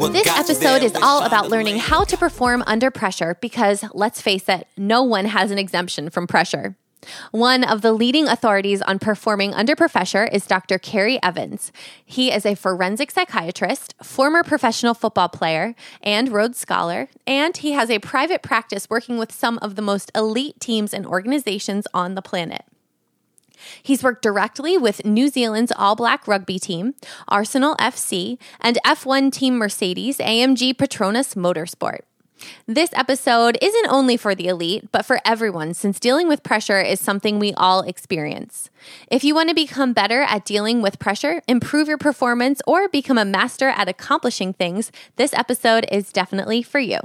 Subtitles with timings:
[0.00, 4.66] This episode is all about learning how to perform under pressure because, let's face it,
[4.76, 6.76] no one has an exemption from pressure.
[7.30, 10.78] One of the leading authorities on performing under pressure is Dr.
[10.78, 11.72] Ceri Evans.
[12.04, 17.90] He is a forensic psychiatrist, former professional football player, and Rhodes Scholar, and he has
[17.90, 22.22] a private practice working with some of the most elite teams and organizations on the
[22.22, 22.64] planet.
[23.82, 26.94] He's worked directly with New Zealand's All Black rugby team,
[27.28, 32.00] Arsenal FC, and F1 team Mercedes AMG Petronas Motorsport.
[32.66, 37.00] This episode isn't only for the elite, but for everyone, since dealing with pressure is
[37.00, 38.70] something we all experience.
[39.10, 43.18] If you want to become better at dealing with pressure, improve your performance, or become
[43.18, 46.98] a master at accomplishing things, this episode is definitely for you.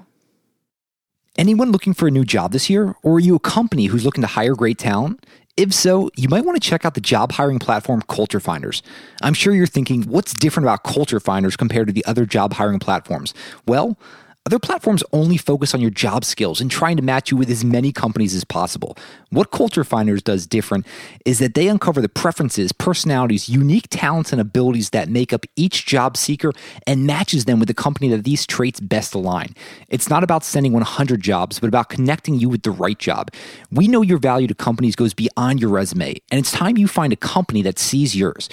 [1.38, 2.96] Anyone looking for a new job this year?
[3.04, 5.26] Or are you a company who's looking to hire great talent?
[5.58, 8.82] If so, you might want to check out the job hiring platform Culture Finders.
[9.22, 12.80] I'm sure you're thinking, what's different about Culture Finders compared to the other job hiring
[12.80, 13.34] platforms?
[13.66, 13.98] Well,
[14.46, 17.64] other platforms only focus on your job skills and trying to match you with as
[17.64, 18.98] many companies as possible.
[19.30, 20.88] What Culture Finders does different
[21.26, 25.86] is that they uncover the preferences, personalities, unique talents, and abilities that make up each
[25.86, 26.52] job seeker
[26.88, 29.54] and matches them with the company that these traits best align.
[29.90, 33.32] It's not about sending 100 jobs, but about connecting you with the right job.
[33.72, 37.14] We know your value to companies goes beyond your resume, and it's time you find
[37.14, 38.50] a company that sees yours.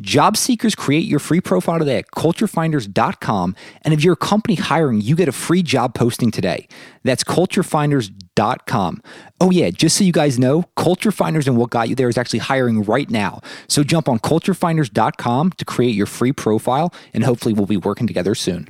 [0.00, 3.56] Job seekers create your free profile today at culturefinders.com.
[3.82, 6.68] And if you're a company hiring, you get a free job posting today.
[7.04, 9.02] That's culturefinders.com.
[9.40, 12.18] Oh, yeah, just so you guys know, Culture Finders and What Got You There is
[12.18, 13.40] actually hiring right now.
[13.68, 18.34] So jump on culturefinders.com to create your free profile, and hopefully we'll be working together
[18.34, 18.68] soon.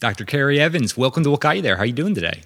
[0.00, 0.24] Dr.
[0.24, 1.76] Ceri Evans, welcome to What Got You There.
[1.76, 2.42] How are you doing today?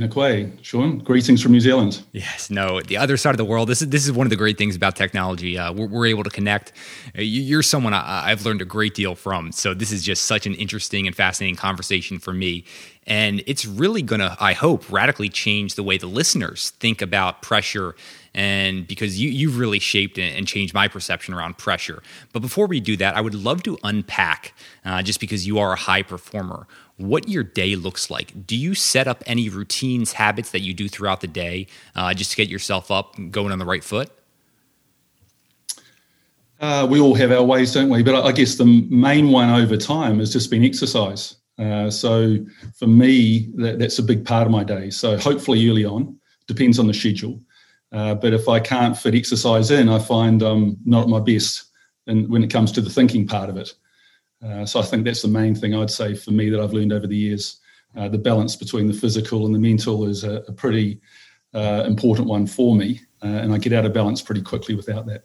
[0.00, 0.98] Tēnā Sean.
[0.98, 2.02] Greetings from New Zealand.
[2.12, 3.68] Yes, no, the other side of the world.
[3.68, 5.58] This is this is one of the great things about technology.
[5.58, 6.72] Uh, we're, we're, able to connect.
[7.16, 9.52] Uh, you're someone I, have learned a great deal from.
[9.52, 12.64] So this is just such an interesting and fascinating conversation for me.
[13.06, 17.40] And it's really going to, I hope, radically change the way the listeners think about
[17.40, 17.94] pressure.
[18.34, 22.02] And because you, you've really shaped and changed my perception around pressure.
[22.32, 24.54] But before we do that, I would love to unpack,
[24.84, 28.46] uh, just because you are a high performer, what your day looks like.
[28.46, 32.30] Do you set up any routines, habits that you do throughout the day uh, just
[32.32, 34.10] to get yourself up going on the right foot?
[36.58, 38.02] Uh, we all have our ways, don't we?
[38.02, 41.36] But I guess the main one over time has just been exercise.
[41.58, 42.38] Uh, so
[42.78, 44.90] for me, that, that's a big part of my day.
[44.90, 47.40] So hopefully early on, depends on the schedule.
[47.92, 51.64] Uh, but if I can't fit exercise in, I find I'm not at my best
[52.06, 53.74] and when it comes to the thinking part of it.
[54.44, 56.92] Uh, so I think that's the main thing I'd say for me that I've learned
[56.92, 57.60] over the years.
[57.96, 61.00] Uh, the balance between the physical and the mental is a, a pretty
[61.54, 65.06] uh, important one for me, uh, and I get out of balance pretty quickly without
[65.06, 65.24] that.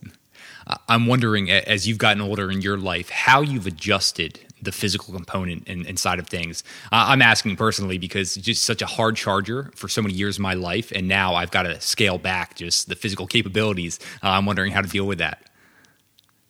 [0.88, 5.68] I'm wondering, as you've gotten older in your life, how you've adjusted the physical component
[5.68, 6.64] and inside of things.
[6.92, 10.54] I'm asking personally because just such a hard charger for so many years of my
[10.54, 14.00] life, and now I've got to scale back just the physical capabilities.
[14.24, 15.51] Uh, I'm wondering how to deal with that.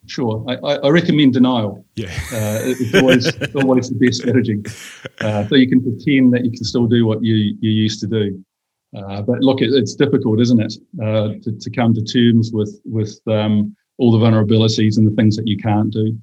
[0.07, 1.85] Sure, I, I recommend denial.
[1.95, 4.59] Yeah, uh, it's always always the best strategy.
[5.19, 8.07] Uh, so you can pretend that you can still do what you you used to
[8.07, 8.43] do.
[8.97, 12.81] Uh, but look, it, it's difficult, isn't it, uh, to, to come to terms with
[12.83, 16.17] with um, all the vulnerabilities and the things that you can't do.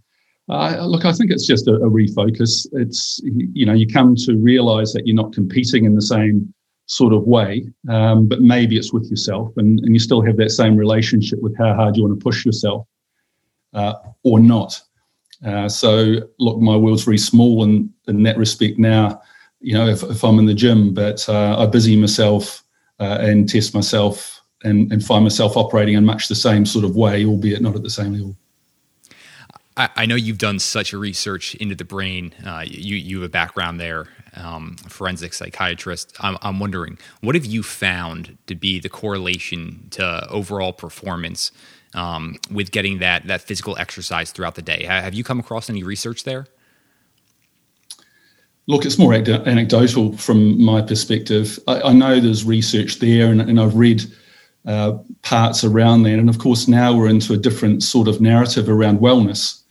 [0.48, 2.66] Uh, look, I think it's just a, a, refocus.
[2.72, 6.52] It's you know you come to realize that you're not competing in the same
[6.86, 10.50] sort of way, um, but maybe it's with yourself, and, and you still have that
[10.50, 12.86] same relationship with how hard you want to push yourself
[13.72, 14.80] uh, or not.
[15.44, 19.20] Uh, so, look, my world's very small in, in that respect now.
[19.60, 22.64] You know, if, if I'm in the gym, but uh, I busy myself
[23.00, 26.96] uh, and test myself and, and find myself operating in much the same sort of
[26.96, 28.36] way, albeit not at the same level.
[29.78, 32.34] I, know you've done such a research into the brain.
[32.44, 36.16] Uh, you you have a background there, um, forensic psychiatrist.
[36.18, 41.52] I'm, I'm, wondering, what have you found to be the correlation to overall performance
[41.94, 44.84] um, with getting that that physical exercise throughout the day.
[44.84, 46.46] Have you come across any research there?
[48.66, 51.58] Look, it's more anecdotal from my perspective.
[51.66, 54.02] I, I know there's research there, and, and I've read
[54.66, 56.18] uh, parts around that.
[56.18, 59.62] And of course, now we're into a different sort of narrative around wellness,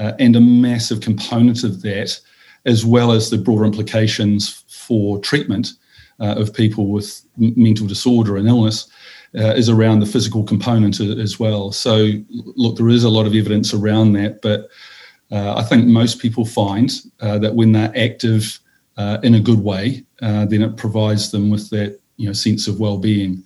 [0.00, 2.18] uh, and a massive component of that,
[2.64, 5.74] as well as the broader implications for treatment,
[6.18, 8.88] uh, of people with mental disorder and illness
[9.36, 11.72] uh, is around the physical component as well.
[11.72, 12.10] So,
[12.56, 14.68] look, there is a lot of evidence around that, but
[15.30, 16.90] uh, I think most people find
[17.20, 18.58] uh, that when they're active
[18.96, 22.66] uh, in a good way, uh, then it provides them with that you know sense
[22.66, 23.42] of well-being.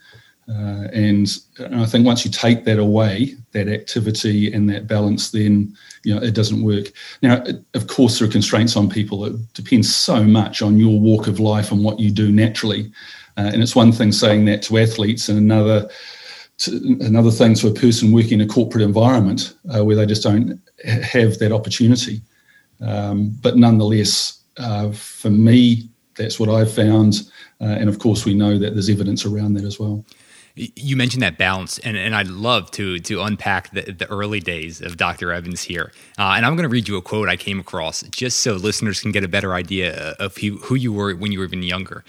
[0.46, 5.31] Uh, and, and, I think once you take that away, that activity and that balance,
[5.31, 6.92] then you know it doesn't work.
[7.22, 7.42] Now,
[7.75, 9.25] of course, there are constraints on people.
[9.25, 12.90] It depends so much on your walk of life and what you do naturally.
[13.36, 15.88] Uh, and it's one thing saying that to athletes, and another
[16.58, 20.22] to, another thing to a person working in a corporate environment uh, where they just
[20.22, 22.20] don't have that opportunity.
[22.81, 27.28] Um, but nonetheless, uh, for me, that's what I've found.
[27.60, 30.04] Uh, and of course, we know that there's evidence around that as well.
[30.54, 34.81] You mentioned that balance, and, and I'd love to to unpack the, the early days
[34.81, 35.32] of Dr.
[35.32, 35.90] Evans here.
[36.16, 39.00] Uh, and I'm going to read you a quote I came across just so listeners
[39.00, 42.04] can get a better idea of who, who you were when you were even younger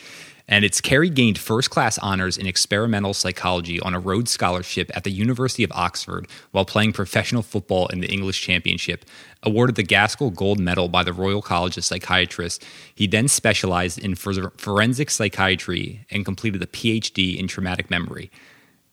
[0.47, 5.03] and it's Ceri gained first class honors in experimental psychology on a Rhodes Scholarship at
[5.03, 9.05] the University of Oxford while playing professional football in the English Championship.
[9.43, 12.63] Awarded the Gaskell Gold Medal by the Royal College of Psychiatrists,
[12.93, 18.31] he then specialized in forensic psychiatry and completed a PhD in traumatic memory.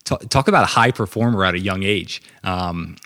[0.05, 2.23] Talk about a high performer at a young age.
[2.43, 2.97] Um,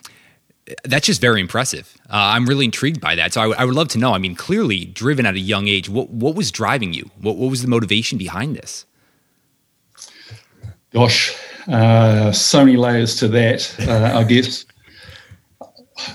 [0.84, 1.96] that's just very impressive.
[2.10, 3.32] Uh, I'm really intrigued by that.
[3.32, 4.12] So I, w- I would love to know.
[4.12, 5.88] I mean, clearly driven at a young age.
[5.88, 7.10] What what was driving you?
[7.20, 8.86] What what was the motivation behind this?
[10.92, 11.36] Gosh,
[11.68, 13.74] uh, so many layers to that.
[13.88, 14.64] Uh, I guess.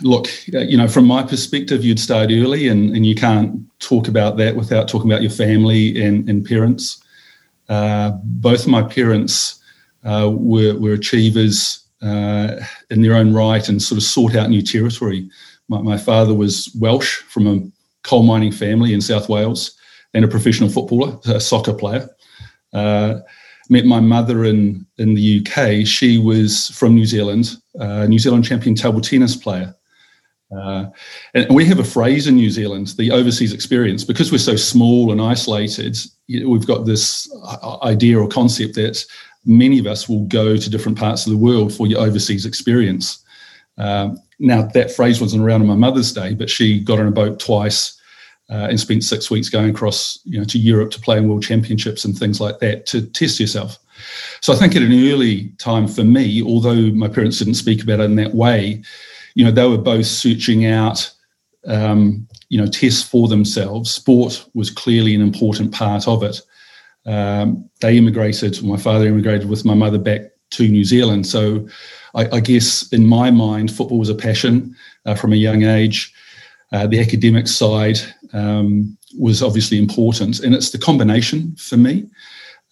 [0.03, 4.37] Look, you know, from my perspective, you'd start early, and, and you can't talk about
[4.37, 7.03] that without talking about your family and, and parents.
[7.67, 9.59] Uh, both of my parents
[10.03, 12.55] uh, were, were achievers uh,
[12.89, 15.29] in their own right and sort of sought out new territory.
[15.69, 17.61] My, my, father was Welsh from a
[18.03, 19.77] coal mining family in South Wales
[20.13, 22.09] and a professional footballer, a soccer player.
[22.73, 23.19] Uh,
[23.69, 25.87] met my mother in, in the UK.
[25.87, 29.73] She was from New Zealand, uh, New Zealand champion table tennis player.
[30.55, 30.87] Uh,
[31.33, 35.11] and we have a phrase in New Zealand, the overseas experience, because we're so small
[35.11, 35.97] and isolated.
[36.27, 39.05] We've got this uh, idea or concept that
[39.45, 43.23] many of us will go to different parts of the world for your overseas experience.
[43.77, 47.11] Um, now, that phrase wasn't around on my mother's day, but she got on a
[47.11, 47.99] boat twice
[48.49, 51.43] uh, and spent six weeks going across you know, to Europe to play in world
[51.43, 53.79] championships and things like that to test yourself.
[54.41, 57.99] So I think at an early time for me, although my parents didn't speak about
[57.99, 58.81] it in that way,
[59.35, 61.11] you know, they were both searching out,
[61.65, 63.91] um, you know, tests for themselves.
[63.91, 66.41] Sport was clearly an important part of it
[67.05, 70.21] um, they immigrated, my father immigrated with my mother back
[70.51, 71.25] to New Zealand.
[71.25, 71.67] So
[72.13, 74.75] I, I guess in my mind, football was a passion
[75.05, 76.13] uh, from a young age.
[76.71, 77.99] Uh, the academic side
[78.33, 82.07] um, was obviously important, and it's the combination for me.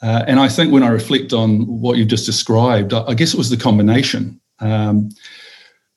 [0.02, 3.34] Uh, and I think when I reflect on what you've just described, I, I guess
[3.34, 4.40] it was the combination.
[4.60, 5.10] Um,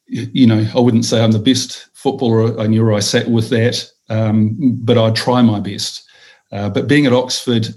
[0.07, 2.59] you know, I wouldn't say I'm the best footballer.
[2.61, 6.09] I knew where I sat with that, um, but I'd try my best.
[6.51, 7.69] Uh, but being at Oxford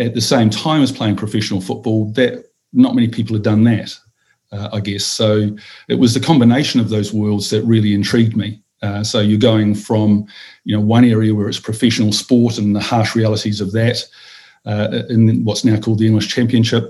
[0.00, 2.32] at the same time as playing professional football, that
[2.72, 3.94] not many people had done that,
[4.50, 5.04] uh, I guess.
[5.04, 5.56] So
[5.88, 8.62] it was the combination of those worlds that really intrigued me.
[8.82, 10.24] Uh, so you're going from,
[10.64, 14.08] you know, one area where it's professional sport and the harsh realities of that,
[14.64, 16.84] uh, in what's now called the English Championship,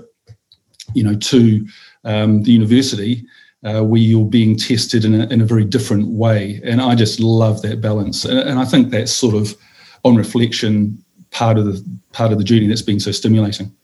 [0.93, 1.67] you know, to
[2.05, 3.25] um, the university
[3.63, 6.61] uh, where you're being tested in a, in a very different way.
[6.63, 8.25] And I just love that balance.
[8.25, 9.55] And, and I think that's sort of,
[10.03, 10.97] on reflection,
[11.31, 13.75] part of the part of the journey that's been so stimulating.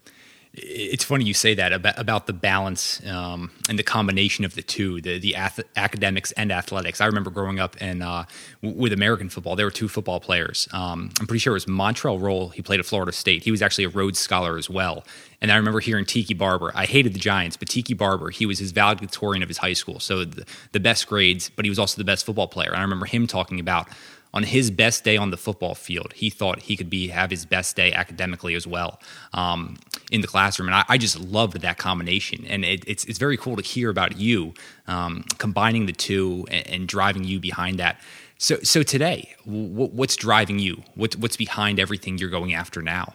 [0.60, 4.64] It's funny you say that about, about the balance um, and the combination of the
[4.64, 7.00] two, the the ath- academics and athletics.
[7.00, 8.26] I remember growing up and uh,
[8.64, 10.68] w- with American football, there were two football players.
[10.74, 12.50] Um, I'm pretty sure it was Montrell Rolle.
[12.50, 13.44] He played at Florida State.
[13.44, 15.06] He was actually a Rhodes Scholar as well.
[15.42, 16.72] And I remember hearing Tiki Barber.
[16.74, 20.00] I hated the Giants, but Tiki Barber, he was his valedictorian of his high school,
[20.00, 22.70] so the, the best grades, but he was also the best football player.
[22.70, 23.88] And I remember him talking about
[24.34, 27.46] on his best day on the football field, he thought he could be have his
[27.46, 29.00] best day academically as well
[29.34, 29.78] um,
[30.12, 32.46] in the classroom, and I, I, just loved that combination.
[32.46, 34.54] And it, it's it's very cool to hear about you
[34.88, 38.00] um, combining the two and, and, driving you behind that.
[38.38, 40.84] So so today, w- what's driving you?
[40.96, 43.14] What, what's behind everything you're going after now?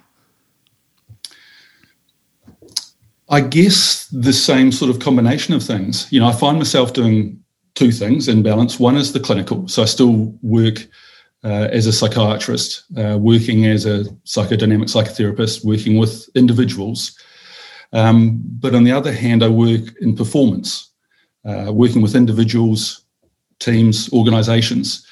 [3.28, 6.06] I guess the same sort of combination of things.
[6.10, 7.41] You know, I find myself doing
[7.74, 8.78] two things in balance.
[8.78, 9.66] One is the clinical.
[9.68, 10.86] So I still work
[11.44, 17.18] uh, as a psychiatrist, uh, working as a psychodynamic psychotherapist, working with individuals.
[17.92, 20.90] Um, but on the other hand, I work in performance,
[21.44, 23.04] uh, working with individuals,
[23.58, 25.06] teams, organizations,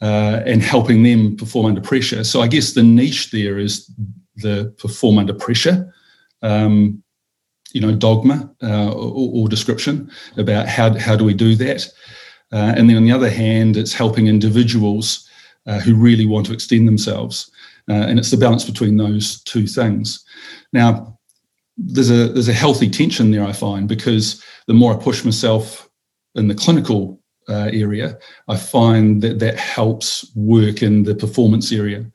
[0.00, 2.24] uh, and helping them perform under pressure.
[2.24, 3.90] So I guess the niche there is
[4.36, 5.92] the perform under pressure
[6.42, 7.02] um,
[7.72, 11.86] you know, dogma uh, or, or, description about how, how do we do that.
[12.52, 15.28] Uh, and then on the other hand, it's helping individuals
[15.66, 17.50] uh, who really want to extend themselves.
[17.88, 20.24] Uh, and it's the balance between those two things.
[20.72, 21.18] Now,
[21.76, 25.88] there's a there's a healthy tension there I find because the more I push myself
[26.34, 28.18] in the clinical uh, area,
[28.48, 32.06] I find that that helps work in the performance area.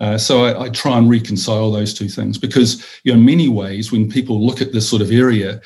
[0.00, 3.48] Uh, so I, I, try and reconcile those two things because, you know, in many
[3.48, 5.60] ways, when people look at this sort of area,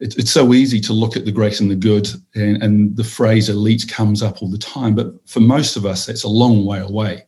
[0.00, 3.04] it, it's so easy to look at the great and the good, and, and, the
[3.04, 4.94] phrase elite comes up all the time.
[4.94, 7.26] But for most of us, that's a long way away.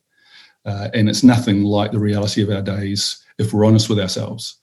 [0.64, 4.56] Uh, and it's nothing like the reality of our days if we're honest with ourselves.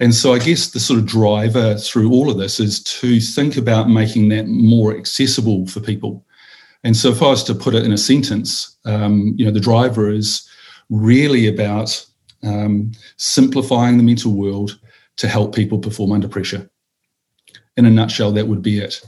[0.00, 3.56] And so I guess the sort of driver through all of this is to think
[3.56, 6.24] about making that more accessible for people.
[6.84, 9.58] And so if I was to put it in a sentence, um, you know, the
[9.58, 10.47] driver is
[10.90, 12.04] really about
[12.42, 14.78] um, simplifying the mental world
[15.16, 16.70] to help people perform under pressure.
[17.76, 19.00] In a nutshell, that would be it.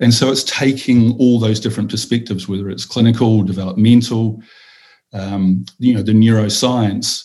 [0.00, 4.42] And so it's taking all those different perspectives, whether it's clinical, developmental,
[5.12, 7.24] um, you know, the neuroscience,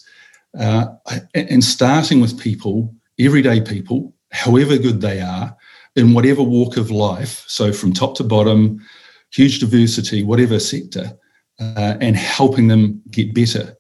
[0.58, 0.88] uh,
[1.34, 5.56] and starting with people everyday people, however good they are,
[5.96, 8.80] in whatever walk of life, so from top to bottom,
[9.32, 11.12] huge diversity, whatever sector,
[11.60, 13.76] uh, and helping them get better.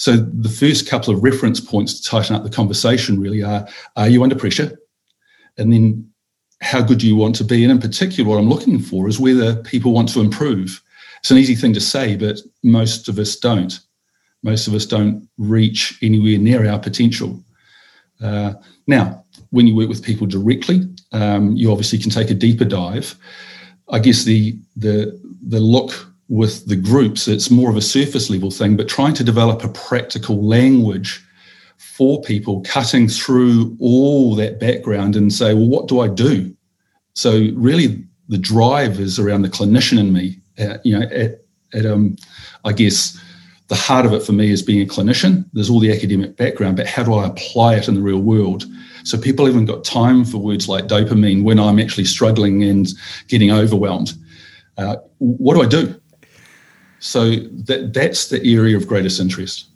[0.00, 4.08] So the first couple of reference points to tighten up the conversation really are: Are
[4.08, 4.80] you under pressure?
[5.58, 6.10] And then,
[6.62, 7.62] how good do you want to be?
[7.62, 10.82] And in particular, what I'm looking for is whether people want to improve.
[11.18, 13.78] It's an easy thing to say, but most of us don't.
[14.42, 17.44] Most of us don't reach anywhere near our potential.
[18.22, 18.54] Uh,
[18.86, 20.80] now, when you work with people directly,
[21.12, 23.16] um, you obviously can take a deeper dive.
[23.90, 28.52] I guess the the the look with the groups, it's more of a surface level
[28.52, 31.22] thing, but trying to develop a practical language
[31.76, 36.54] for people, cutting through all that background and say, well, what do I do?
[37.14, 40.38] So really, the drive is around the clinician in me.
[40.56, 41.40] Uh, you know, at,
[41.74, 42.14] at um,
[42.64, 43.20] I guess
[43.66, 45.46] the heart of it for me is being a clinician.
[45.52, 48.64] There's all the academic background, but how do I apply it in the real world?
[49.02, 52.86] So people haven't got time for words like dopamine when I'm actually struggling and
[53.26, 54.12] getting overwhelmed.
[54.78, 55.99] Uh, what do I do?
[57.00, 59.66] So that that's the area of greatest interest.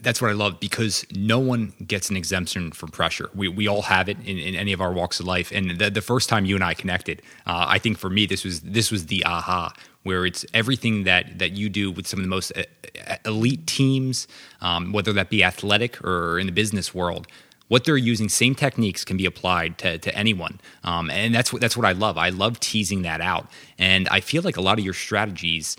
[0.00, 3.28] That's what I love because no one gets an exemption from pressure.
[3.34, 5.52] We, we all have it in, in any of our walks of life.
[5.52, 8.44] And the, the first time you and I connected, uh, I think for me this
[8.44, 12.24] was this was the aha where it's everything that that you do with some of
[12.24, 12.62] the most uh,
[13.06, 14.28] uh, elite teams,
[14.60, 17.26] um, whether that be athletic or in the business world.
[17.68, 21.60] What they're using, same techniques can be applied to, to anyone, um, and that's what
[21.60, 22.16] that's what I love.
[22.16, 25.76] I love teasing that out, and I feel like a lot of your strategies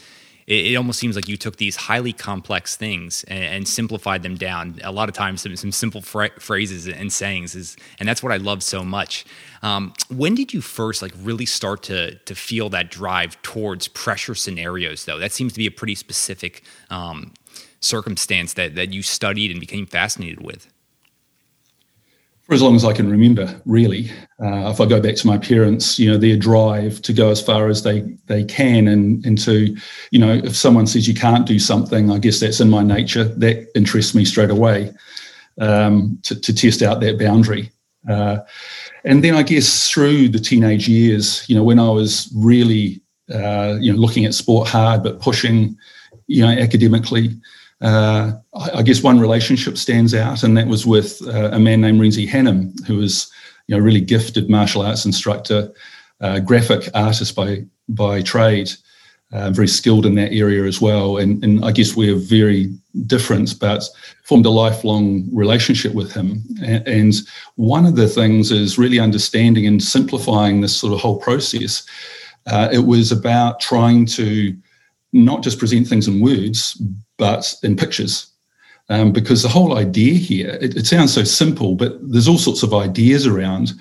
[0.47, 4.35] it, it, almost seems like you took these highly complex things and, and simplified them
[4.35, 4.79] down.
[4.83, 8.37] A lot of times, some, some simple phrases and sayings is, and that's what I
[8.37, 9.25] love so much.
[9.61, 14.35] Um, when did you first like really start to to feel that drive towards pressure
[14.35, 15.05] scenarios?
[15.05, 17.33] Though that seems to be a pretty specific um,
[17.81, 20.67] circumstance that that you studied and became fascinated with
[22.47, 24.09] for as long as I can remember, really.
[24.41, 27.41] Uh, if I go back to my parents, you know, their drive to go as
[27.41, 29.75] far as they they can, and and to,
[30.11, 33.25] you know, if someone says you can't do something, I guess that's in my nature.
[33.25, 34.93] That interests me straight away
[35.59, 37.69] um, to to test out that boundary.
[38.09, 38.37] Uh,
[39.03, 43.01] and then I guess through the teenage years, you know, when I was really,
[43.33, 45.75] uh, you know, looking at sport hard but pushing,
[46.27, 47.35] you know, academically
[47.81, 52.01] uh, I, guess one relationship stands out, and that was with uh, a man named
[52.01, 53.31] Renzie Hanham, who was
[53.67, 55.71] you know really gifted martial arts instructor,
[56.21, 58.71] uh, graphic artist by by trade,
[59.31, 61.17] uh, very skilled in that area as well.
[61.17, 62.73] And, and I guess we're very
[63.05, 63.83] different, but
[64.23, 66.43] formed a lifelong relationship with him.
[66.63, 67.13] And, and
[67.55, 71.85] one of the things is really understanding and simplifying this sort of whole process.
[72.45, 74.55] Uh, it was about trying to
[75.13, 76.81] not just present things in words,
[77.17, 78.31] but in pictures.
[78.89, 82.63] Um, because the whole idea here, it, it, sounds so simple, but there's all sorts
[82.63, 83.73] of ideas around.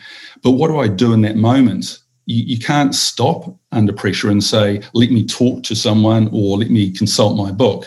[0.42, 2.00] But what do I do in that moment?
[2.28, 6.90] You, can't stop under pressure and say, let me talk to someone or let me
[6.90, 7.86] consult my book.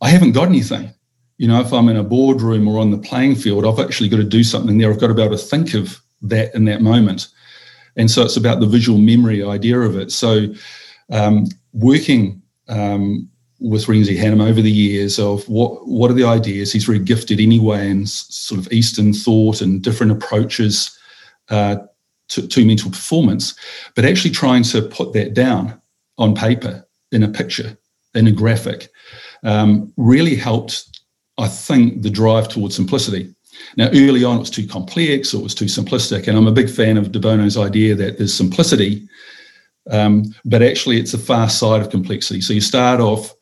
[0.00, 0.92] I haven't got anything.
[1.38, 4.16] You know, if I'm in a boardroom or on the playing field, I've actually got
[4.16, 4.90] to do something there.
[4.90, 7.28] I've got to be able to think of that in that moment.
[7.96, 10.10] And so it's about the visual memory idea of it.
[10.10, 10.46] So
[11.12, 12.39] um, working
[12.70, 16.72] um, with Renzie Hanham over the years of what what are the ideas.
[16.72, 20.96] He's very gifted anyway in sort of Eastern thought and different approaches
[21.50, 21.76] uh,
[22.28, 23.54] to, to mental performance,
[23.94, 25.80] but actually trying to put that down
[26.16, 27.76] on paper in a picture,
[28.14, 28.88] in a graphic,
[29.42, 30.86] um, really helped.
[31.38, 33.34] I think the drive towards simplicity.
[33.76, 36.28] Now, early on, it was too complex or it was too simplistic.
[36.28, 39.08] And I'm a big fan of De Bono's idea that there's simplicity,
[39.88, 42.40] um, but actually it's the far side of complexity.
[42.40, 43.34] So you start off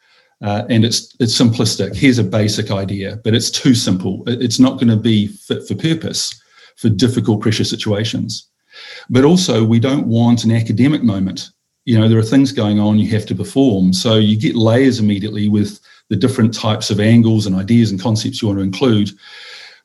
[0.42, 1.96] uh, and it's it's simplistic.
[1.96, 4.22] Here's a basic idea, but it's too simple.
[4.26, 6.40] It's not going to be fit for purpose
[6.76, 8.48] for difficult pressure situations.
[9.10, 11.50] But also, we don't want an academic moment.
[11.84, 13.92] You know, there are things going on you have to perform.
[13.92, 18.40] So you get layers immediately with the different types of angles and ideas and concepts
[18.40, 19.10] you want to include.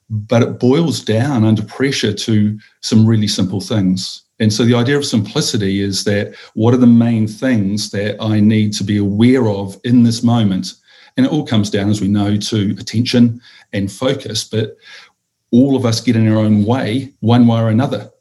[0.10, 4.23] But it boils down under pressure to some really simple things.
[4.40, 8.40] And so the idea of simplicity is that what are the main things that I
[8.40, 10.74] need to be aware of in this moment?
[11.16, 13.40] And it all comes down, as we know, to attention
[13.72, 14.44] and focus.
[14.44, 14.76] But
[15.52, 18.12] all of us get in our own way, one way or another,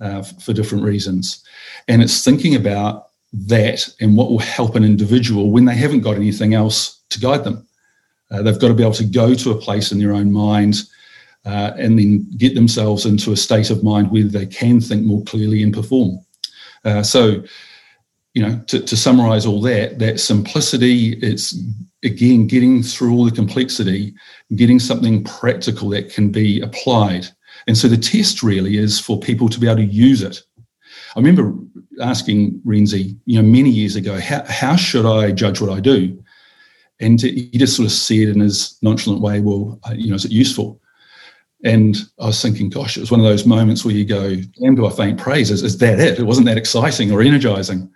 [0.00, 1.44] uh, for different reasons.
[1.88, 6.16] And it's thinking about that and what will help an individual when they haven't got
[6.16, 7.66] anything else to guide them.
[8.30, 10.82] Uh, they've got to be able to go to a place in their own mind
[11.44, 15.22] uh, and then get themselves into a state of mind where they can think more
[15.24, 16.18] clearly and perform.
[16.84, 17.42] Uh, so,
[18.34, 21.58] you know, to, to summarize all that, that simplicity, it's
[22.04, 24.14] again getting through all the complexity,
[24.56, 27.26] getting something practical that can be applied.
[27.66, 30.42] And so the test really is for people to be able to use it.
[31.16, 31.54] I remember
[32.00, 36.22] asking Renzie, you know, many years ago, how, how should I judge what I do?
[37.00, 40.30] And he just sort of said in his nonchalant way, well, you know, is it
[40.30, 40.80] useful?
[41.62, 44.74] And I was thinking, gosh, it was one of those moments where you go, damn,
[44.74, 45.50] do I faint praise?
[45.50, 46.18] Is, is that it?
[46.18, 47.90] It wasn't that exciting or energizing.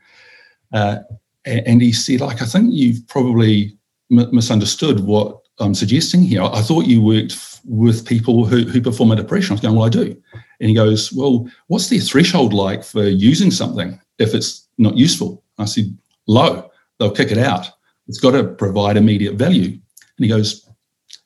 [0.73, 0.99] Uh,
[1.47, 3.77] and he said, like, I think you've probably
[4.11, 6.43] m- misunderstood what I'm suggesting here.
[6.43, 9.53] I thought you worked f- with people who, who perform a depression.
[9.53, 10.17] I was going, well, I do.
[10.61, 15.43] And he goes, well, what's their threshold like for using something if it's not useful?
[15.59, 16.71] I said, low.
[16.99, 17.67] They'll kick it out.
[18.09, 19.73] It's got to provide immediate value.
[20.17, 20.64] And he goes,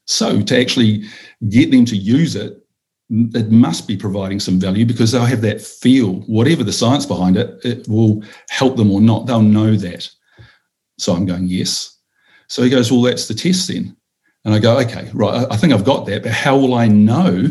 [0.08, 1.04] so to actually
[1.50, 2.58] get them to use it,
[3.10, 7.36] it must be providing some value because they'll have that feel, whatever the science behind
[7.36, 9.26] it, it will help them or not.
[9.26, 10.08] They'll know that.
[10.97, 11.99] So I'm going, yes.
[12.49, 13.94] So he goes, well, that's the test then.
[14.47, 17.50] And I go, okay, right, I think I've got that, but how will I know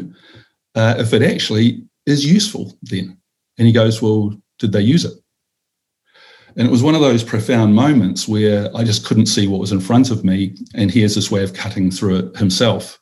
[0.73, 3.17] uh, if it actually is useful then?
[3.59, 5.13] And he goes, well, did they use it?
[6.57, 9.71] And it was one of those profound moments where I just couldn't see what was
[9.71, 10.55] in front of me.
[10.73, 12.99] And he has this way of cutting through it himself.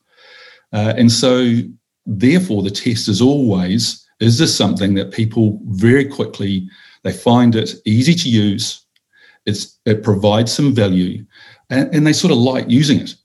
[0.74, 1.62] Uh, and so,
[2.06, 6.68] therefore, the test is always is this something that people very quickly
[7.04, 8.86] they find it easy to use
[9.46, 11.26] it's it provides some value
[11.70, 13.16] and, and they sort of like using it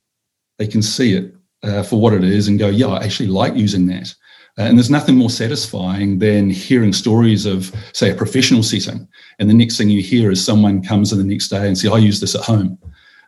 [0.58, 3.54] they can see it uh, for what it is and go yeah i actually like
[3.54, 4.14] using that
[4.56, 9.06] and there's nothing more satisfying than hearing stories of say a professional setting
[9.38, 11.88] and the next thing you hear is someone comes in the next day and say
[11.88, 12.78] i use this at home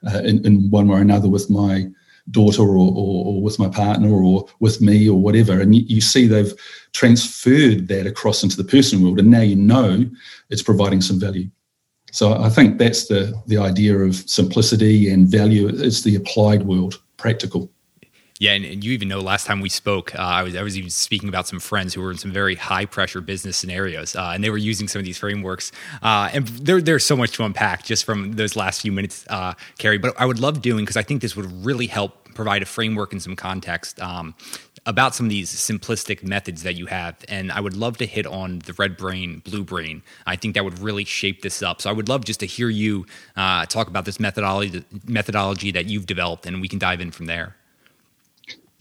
[0.07, 1.87] uh, in, in one way or another with my
[2.31, 5.61] daughter or, or, or, with my partner or with me or whatever.
[5.61, 6.53] And you, you, see they've
[6.93, 10.09] transferred that across into the personal world, and now you know
[10.51, 11.49] it's providing some value.
[12.13, 15.69] So I think that's the the idea of simplicity and value.
[15.69, 17.71] It's the applied world, practical.
[18.43, 20.77] Yeah, and, and, you even know last time we spoke, uh, I was I was
[20.77, 24.33] even speaking about some friends who were in some very high pressure business scenarios, uh,
[24.35, 25.71] and they were using some of these frameworks.
[26.03, 29.55] Uh, and there, there's so much to unpack just from those last few minutes, uh,
[29.79, 30.03] Ceri.
[30.03, 33.13] But I would love doing because I think this would really help provide a framework
[33.13, 34.01] and some context.
[34.03, 34.35] Um,
[34.85, 37.15] about some of these simplistic methods that you have.
[37.29, 40.03] And I would love to hit on the red brain, blue brain.
[40.27, 41.81] I think that would really shape this up.
[41.81, 45.87] So I would love just to hear you uh, talk about this methodology, methodology that
[45.87, 47.55] you've developed, and we can dive in from there.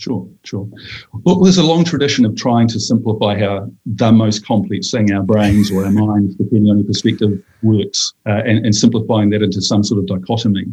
[0.01, 0.67] Sure, sure.
[1.13, 5.21] Well, there's a long tradition of trying to simplify how the most complex thing, our
[5.21, 9.61] brains or our minds, depending on your perspective, works, uh, and, and, simplifying that into
[9.61, 10.65] some sort of dichotomy.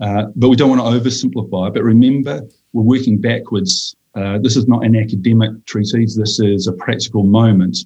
[0.00, 1.72] Uh, but we don't want to oversimplify.
[1.72, 2.42] But remember,
[2.74, 3.96] we're working backwards.
[4.14, 6.14] Uh, this is not an academic treatise.
[6.14, 7.78] This is a practical moment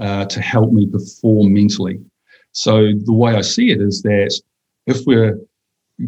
[0.00, 2.00] uh, to help me perform mentally.
[2.52, 4.32] So the way I see it is that
[4.86, 5.38] if we're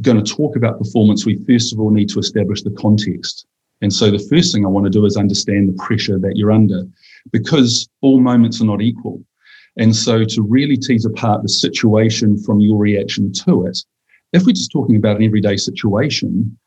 [0.01, 3.45] going to talk about performance, we first of all need to establish the context.
[3.81, 6.53] And so the first thing I want to do is understand the pressure that you're
[6.53, 6.85] under
[7.33, 9.23] because all moments are not equal.
[9.77, 13.79] And so to really tease apart the situation from your reaction to it,
[14.33, 16.59] if we're just talking about an everyday situation,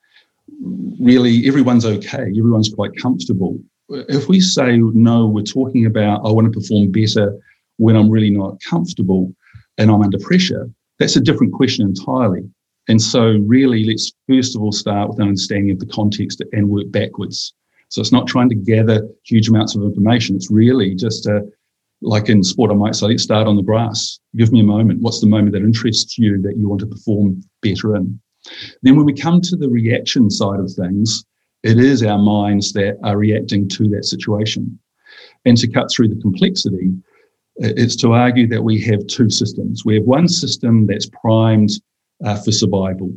[1.00, 3.60] really everyone's okay, everyone's quite comfortable.
[3.90, 7.38] If we say, no, we're talking about, I want to perform better
[7.78, 9.34] when I'm really not comfortable
[9.78, 12.50] and I'm under pressure, that's a different question entirely.
[12.88, 16.70] And so, really, let's first of all start with an understanding of the context and
[16.70, 17.54] work backwards.
[17.90, 20.36] So, it's not trying to gather huge amounts of information.
[20.36, 21.42] It's really just a,
[22.02, 24.20] like in sport, I might say, let's start on the grass.
[24.36, 25.02] Give me a moment.
[25.02, 28.20] What's the moment that interests you that you want to perform better in?
[28.82, 31.24] Then, when we come to the reaction side of things,
[31.64, 34.80] It is our minds that are reacting to that situation.
[35.46, 36.92] And to cut through the complexity,
[37.58, 39.86] it's to argue that we have two systems.
[39.86, 41.70] We have one system that's primed
[42.26, 43.14] uh, for survival.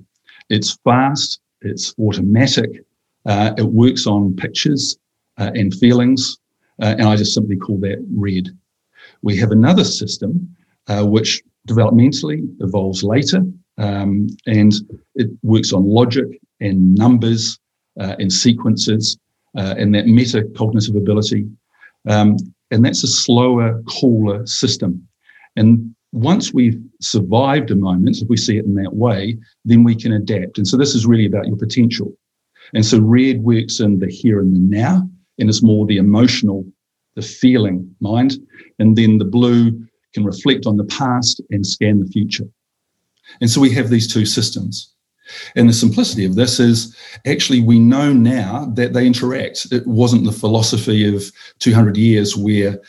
[0.50, 2.70] It's fast, it's automatic,
[3.26, 4.98] uh, it works on pictures
[5.38, 6.38] uh, and feelings,
[6.82, 8.48] uh, and I just simply call that red.
[9.22, 10.54] We have another system
[10.88, 13.42] uh, which developmentally evolves later,
[13.78, 14.72] um, and
[15.14, 16.26] it works on logic
[16.60, 17.58] and numbers
[17.98, 19.18] uh, and sequences
[19.54, 21.46] and that metacognitive ability.
[22.08, 22.36] Um,
[22.70, 25.06] and that's a slower, cooler system.
[25.56, 29.96] And once we've survived a moment, if we see it in that way, then we
[29.96, 30.58] can adapt.
[30.58, 32.16] And so this is really about your potential.
[32.72, 35.08] And so red works in the here and the now,
[35.40, 36.64] and it's more the emotional,
[37.16, 38.38] the feeling mind.
[38.78, 42.46] And then the blue can reflect on the past and scan the future.
[43.40, 44.94] And so we have these two systems.
[45.56, 46.96] And the simplicity of this is
[47.26, 49.72] actually we know now that they interact.
[49.72, 52.80] It wasn't the philosophy of 200 years where,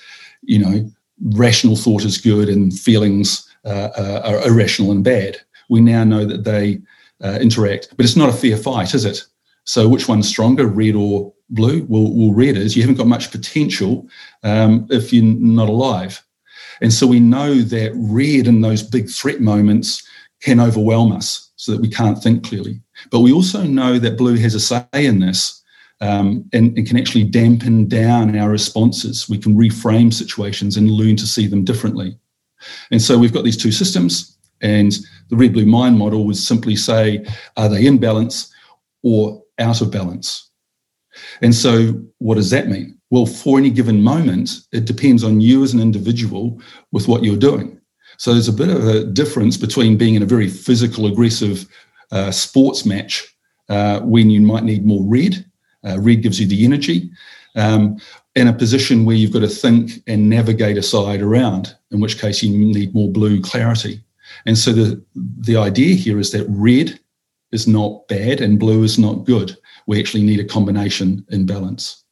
[0.43, 0.91] you know,
[1.23, 5.37] rational thought is good and feelings uh, uh, are irrational and bad.
[5.69, 6.81] We now know that they
[7.23, 9.23] uh, interact, but it's not a fair fight, is it?
[9.63, 11.85] So which one's stronger, red or blue?
[11.89, 12.75] Well, well red is.
[12.75, 14.07] You haven't got much potential
[14.43, 16.23] um, if you're not alive.
[16.81, 20.07] And so we know that red in those big threat moments
[20.41, 22.81] can overwhelm us so that we can't think clearly.
[23.09, 25.63] But we also know that blue has a say in this
[26.01, 29.29] um, and, and, can actually dampen down our responses.
[29.29, 32.17] We can reframe situations and learn to see them differently.
[32.91, 34.93] And so we've got these two systems, and
[35.29, 37.25] the red blue mind model would simply say,
[37.57, 38.53] are they in balance
[39.03, 40.49] or out of balance?
[41.41, 42.97] And so, what does that mean?
[43.09, 46.59] Well, for any given moment, it depends on you as an individual
[46.91, 47.79] with what you're doing.
[48.17, 51.67] So there's a bit of a difference between being in a very physical, aggressive
[52.11, 53.35] uh, sports match
[53.69, 55.45] uh, when you might need more red.
[55.85, 57.09] Uh, red gives you the energy.
[57.55, 57.97] Um,
[58.35, 62.19] in a position where you've got to think and navigate a side around, in which
[62.19, 64.01] case you need more blue clarity.
[64.45, 66.99] And so the, the idea here is that red
[67.51, 69.55] is not bad and blue is not good.
[69.87, 72.03] We actually need a combination in balance.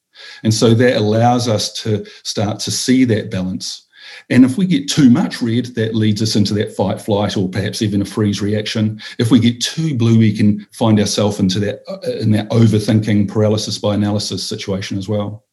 [0.43, 3.82] And so that allows us to start to see that balance
[4.29, 7.49] and if we get too much red, that leads us into that fight, flight, or
[7.49, 9.01] perhaps even a freeze reaction.
[9.19, 13.29] If we get too blue, we can find ourselves into that uh, in that overthinking
[13.29, 15.45] paralysis by analysis situation as well.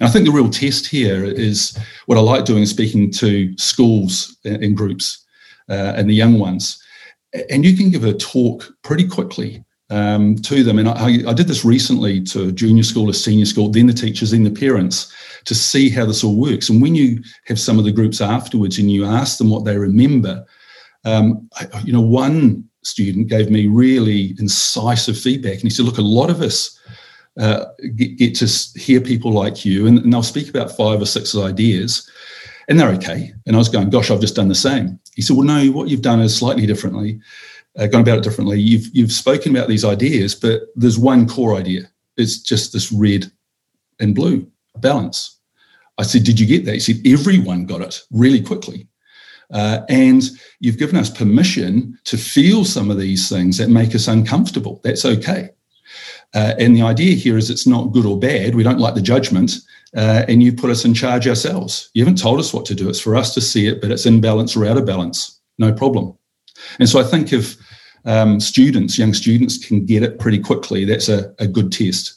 [0.00, 3.56] And I think the real test here is what I like doing is speaking to
[3.58, 5.24] schools and groups
[5.68, 6.82] uh, and the young ones.
[7.48, 10.78] And you can give a talk pretty quickly um, to them.
[10.78, 14.30] And I, I, did this recently to junior school, a senior school, then the teachers,
[14.30, 15.12] then the parents
[15.44, 16.70] to see how this all works.
[16.70, 19.76] And when you have some of the groups afterwards and you ask them what they
[19.76, 20.46] remember,
[21.04, 25.54] um, I, you know, one student gave me really incisive feedback.
[25.54, 26.78] And he said, look, a lot of us
[27.38, 31.06] uh, get, get, to hear people like you, and, and they'll speak about five or
[31.06, 32.10] six ideas
[32.68, 33.30] and they're okay.
[33.46, 34.98] And I was going, gosh, I've just done the same.
[35.14, 37.20] He said, well, no, what you've done is slightly differently
[37.78, 38.60] uh, gone about it differently.
[38.60, 41.90] You've you've spoken about these ideas, but there's one core idea.
[42.16, 43.30] It's just this red
[44.00, 45.38] and blue balance.
[45.98, 48.88] I said, "Did you get that?" He said, "Everyone got it really quickly."
[49.52, 50.22] Uh, and
[50.60, 54.80] you've given us permission to feel some of these things that make us uncomfortable.
[54.82, 55.50] That's okay.
[56.34, 58.54] Uh, and the idea here is it's not good or bad.
[58.54, 59.52] We don't like the judgment.
[59.94, 61.90] Uh, and you put us in charge ourselves.
[61.92, 62.88] You haven't told us what to do.
[62.88, 65.38] It's for us to see it, but it's in balance or out of balance.
[65.58, 66.16] No problem.
[66.78, 67.56] And so I think if
[68.04, 72.14] um, students, young students, can get it pretty quickly, that's a, a good test.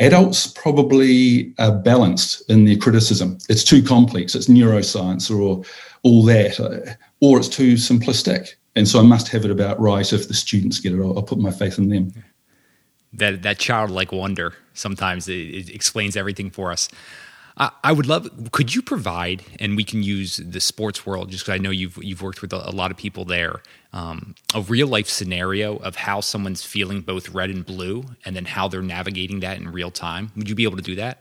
[0.00, 3.38] Adults probably are balanced in their criticism.
[3.48, 5.64] It's too complex, it's neuroscience or
[6.02, 8.54] all that, uh, or it's too simplistic.
[8.76, 11.00] And so I must have it about right if the students get it.
[11.02, 12.12] I'll, put my faith in them.
[13.12, 16.88] That, that childlike wonder sometimes it, it explains everything for us.
[17.58, 18.30] I, would love.
[18.52, 21.98] Could you provide, and we can use the sports world, just because I know you've
[22.00, 25.96] you've worked with a, a lot of people there, um, a real life scenario of
[25.96, 29.90] how someone's feeling both red and blue, and then how they're navigating that in real
[29.90, 30.30] time.
[30.36, 31.18] Would you be able to do that?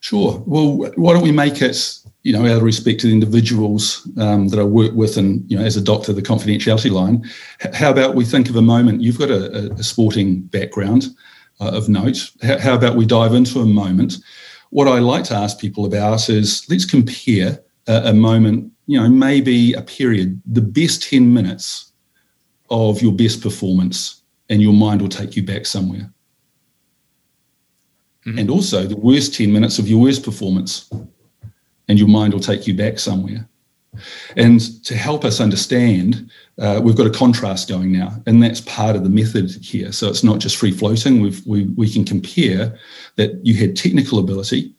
[0.00, 0.42] Sure.
[0.46, 4.48] Well, why don't we make it, you know, out of respect to the individuals um,
[4.48, 7.24] that I work with, and you know, as a doctor, the confidentiality line.
[7.74, 9.02] How about we think of a moment?
[9.02, 11.04] You've got a, a sporting background
[11.60, 12.30] uh, of note.
[12.42, 14.14] How, how about we dive into a moment?
[14.70, 19.08] What I like to ask people about is let's compare a, a moment, you know,
[19.08, 21.92] maybe a period, the best 10 minutes
[22.70, 26.10] of your best performance, and your mind will take you back somewhere.
[28.26, 28.38] Mm-hmm.
[28.38, 30.88] And also the worst 10 minutes of your worst performance,
[31.88, 33.48] and your mind will take you back somewhere.
[34.36, 38.96] And to help us understand, uh, we've got a contrast going now, and that's part
[38.96, 39.92] of the method here.
[39.92, 41.20] So it's not just free floating.
[41.20, 42.78] We've, we, we can compare
[43.16, 44.72] that you had technical ability,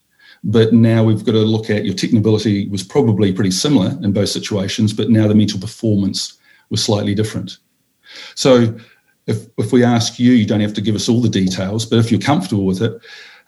[0.43, 4.13] but now we've got to look at your technical ability was probably pretty similar in
[4.13, 6.37] both situations, but now the mental performance
[6.69, 7.57] was slightly different.
[8.35, 8.75] So
[9.27, 11.99] if, if we ask you, you don't have to give us all the details, but
[11.99, 12.99] if you're comfortable with it,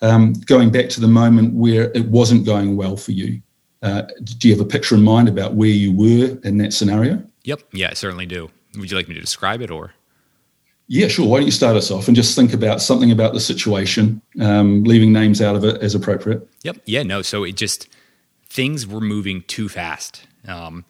[0.02, 3.42] um, going back to the moment where it wasn't going well for you,
[3.84, 7.24] uh, do you have a picture in mind about where you were in that scenario?
[7.44, 7.62] Yep.
[7.74, 8.50] Yeah, I certainly do.
[8.78, 9.94] Would you like me to describe it or?
[10.88, 11.28] Yeah, sure.
[11.28, 14.84] Why don't you start us off and just think about something about the situation, um,
[14.84, 16.48] leaving names out of it as appropriate?
[16.64, 16.78] Yep.
[16.86, 17.22] Yeah, no.
[17.22, 17.88] So it just,
[18.48, 20.26] things were moving too fast.
[20.48, 20.86] Um,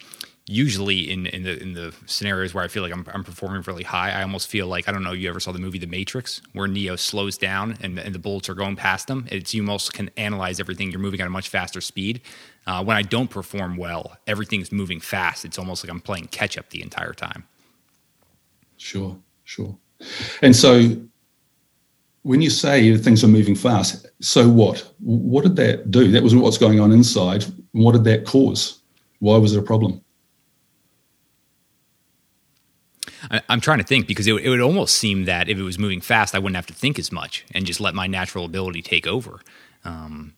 [0.45, 3.83] usually in, in the in the scenarios where I feel like I'm, I'm performing really
[3.83, 5.13] high, I almost feel like I don't know.
[5.13, 8.49] You ever saw the movie The Matrix, where Neo slows down and, and the bullets
[8.49, 9.25] are going past them?
[9.31, 10.91] It's you almost can analyze everything.
[10.91, 12.21] You're moving at a much faster speed.
[12.67, 15.45] Uh, when I don't perform well, everything's moving fast.
[15.45, 17.45] It's almost like I'm playing catch up the entire time.
[18.77, 19.77] Sure, sure.
[20.41, 20.97] And so
[22.23, 24.91] when you say things are moving fast, so what?
[24.99, 26.11] What did that do?
[26.11, 27.45] That was what's going on inside.
[27.71, 28.81] What did that cause?
[29.19, 30.01] Why was it a problem?
[33.49, 36.01] I'm trying to think because it, it would almost seem that if it was moving
[36.01, 39.07] fast, I wouldn't have to think as much and just let my natural ability take
[39.07, 39.39] over.
[39.85, 40.33] Um,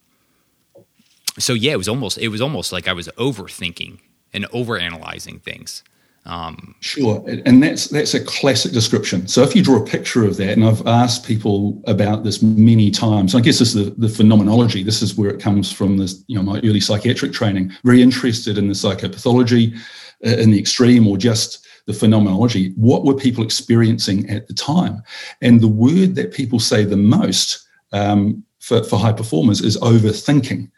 [1.38, 4.00] so yeah, it was almost it was almost like I was overthinking
[4.34, 5.84] and overanalyzing things.
[6.28, 9.28] Um, sure, and that's that's a classic description.
[9.28, 12.90] So if you draw a picture of that, and I've asked people about this many
[12.90, 14.82] times, I guess this is the, the phenomenology.
[14.82, 15.98] This is where it comes from.
[15.98, 19.78] This you know my early psychiatric training, very interested in the psychopathology,
[20.26, 22.74] uh, in the extreme, or just the phenomenology.
[22.76, 25.04] What were people experiencing at the time?
[25.42, 30.70] And the word that people say the most um, for, for high performers is overthinking.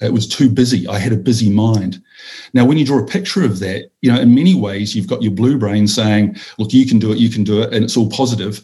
[0.00, 0.88] It was too busy.
[0.88, 2.02] I had a busy mind.
[2.52, 5.22] Now, when you draw a picture of that, you know, in many ways, you've got
[5.22, 7.96] your blue brain saying, look, you can do it, you can do it, and it's
[7.96, 8.62] all positive,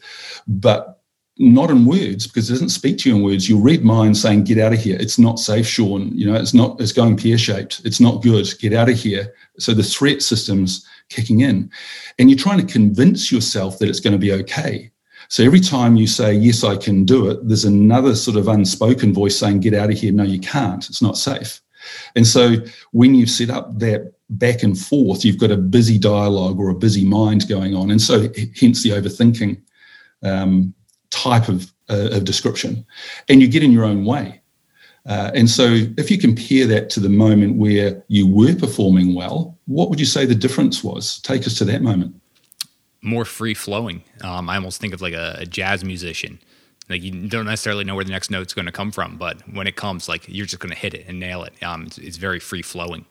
[0.48, 1.00] but
[1.38, 3.48] not in words because it doesn't speak to you in words.
[3.48, 4.98] You'll read mine saying, get out of here.
[5.00, 6.10] It's not safe, Sean.
[6.16, 7.80] You know, it's not, it's going pear shaped.
[7.84, 8.46] It's not good.
[8.60, 9.32] Get out of here.
[9.58, 11.70] So the threat systems kicking in.
[12.18, 14.90] And you're trying to convince yourself that it's going to be okay.
[15.28, 19.12] So every time you say, yes, I can do it, there's another sort of unspoken
[19.12, 20.12] voice saying, get out of here.
[20.12, 20.88] No, you can't.
[20.88, 21.60] It's not safe.
[22.16, 22.56] And so
[22.92, 26.74] when you set up that back and forth, you've got a busy dialogue or a
[26.74, 27.90] busy mind going on.
[27.90, 28.22] And so
[28.58, 29.60] hence the overthinking
[30.22, 30.74] um,
[31.10, 32.84] type of, uh, of description.
[33.28, 34.39] And you get in your own way.
[35.06, 35.64] Uh, and so,
[35.96, 40.06] if you compare that to the moment where you were performing well, what would you
[40.06, 41.20] say the difference was?
[41.20, 42.14] Take us to that moment.
[43.02, 44.04] More free flowing.
[44.22, 46.38] Um, I almost think of like a, a, jazz musician.
[46.90, 49.66] Like you don't necessarily know where the next note's going to come from, but when
[49.66, 51.54] it comes, like you're just going to hit it and nail it.
[51.62, 53.06] Um, it's, it's, very free flowing.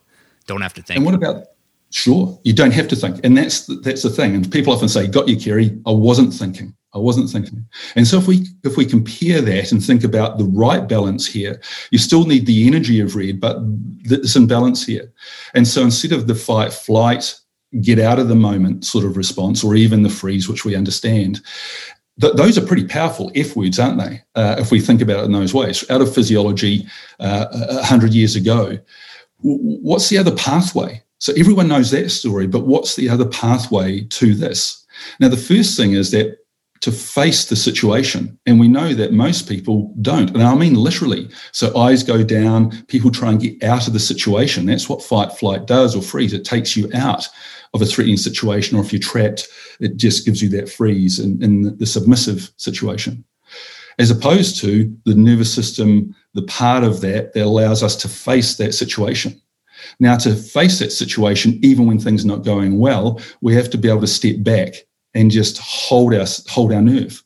[0.45, 0.97] Don't have to think.
[0.97, 1.45] And what about?
[1.91, 4.35] Sure, you don't have to think, and that's the, that's the thing.
[4.35, 6.75] And people often say, "Got you, Ceri." I wasn't thinking.
[6.93, 7.65] I wasn't thinking.
[7.95, 11.61] And so if we if we compare that and think about the right balance here,
[11.91, 13.57] you still need the energy of red, but
[14.03, 15.11] there's imbalance here.
[15.53, 17.35] And so instead of the fight, flight,
[17.81, 21.41] get out of the moment sort of response, or even the freeze, which we understand,
[22.19, 24.21] th- those are pretty powerful F words, aren't they?
[24.33, 26.87] Uh, if we think about it in those ways, out of physiology,
[27.19, 28.79] uh, a hundred years ago,
[29.41, 31.03] what's the other pathway?
[31.19, 34.85] So everyone knows that story, but what's the other pathway to this?
[35.19, 36.38] Now, the first thing is that
[36.81, 38.37] to face the situation.
[38.45, 40.29] And we know that most people don't.
[40.29, 41.29] And I mean literally.
[41.51, 44.65] So eyes go down, people try and get out of the situation.
[44.65, 46.33] That's what fight, flight does or freeze.
[46.33, 47.27] It takes you out
[47.73, 48.77] of a threatening situation.
[48.77, 49.47] Or if you're trapped,
[49.79, 53.25] it just gives you that freeze in, in the submissive situation.
[53.97, 58.55] As opposed to the nervous system, the part of that that allows us to face
[58.55, 59.39] that situation.
[59.99, 63.77] Now, to face that situation, even when things are not going well, we have to
[63.77, 64.85] be able to step back
[65.19, 67.23] and just hold our hold our nerve.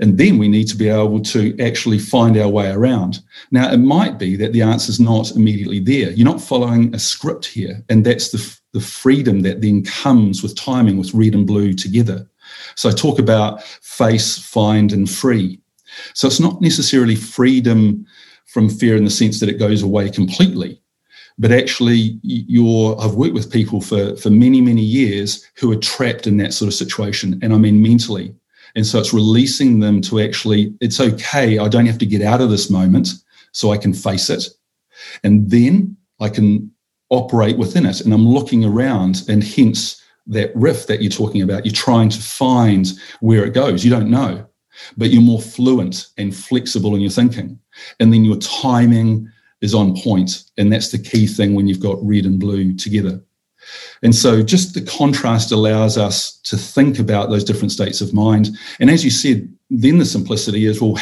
[0.00, 3.20] And then we need to be able to actually find our way around.
[3.50, 6.10] Now, it might be that the answer is not immediately there.
[6.10, 7.84] You're not following a script here.
[7.88, 12.28] And that's the, the freedom that then comes with timing with red and blue together.
[12.76, 15.60] So I talk about face, find, and free.
[16.14, 18.06] So it's not necessarily freedom
[18.46, 20.80] from fear in the sense that it goes away completely
[21.38, 26.26] but actually you're i've worked with people for for many many years who are trapped
[26.26, 28.34] in that sort of situation and i mean mentally.
[28.74, 32.40] And so it's releasing them to actually it's okay i don't have to get out
[32.40, 33.08] of this moment
[33.52, 34.44] so i can face it.
[35.24, 36.70] And then i can
[37.10, 41.64] operate within it and i'm looking around and hence that riff that you're talking about
[41.64, 43.84] you're trying to find where it goes.
[43.84, 44.48] You don't know
[44.96, 47.58] but you're more fluent and flexible in your thinking.
[48.00, 49.28] And then your timing
[49.60, 53.20] is on point, and that's the key thing when you've got red and blue together.
[54.02, 58.50] And so, just the contrast allows us to think about those different states of mind.
[58.80, 60.96] And as you said, then the simplicity is well,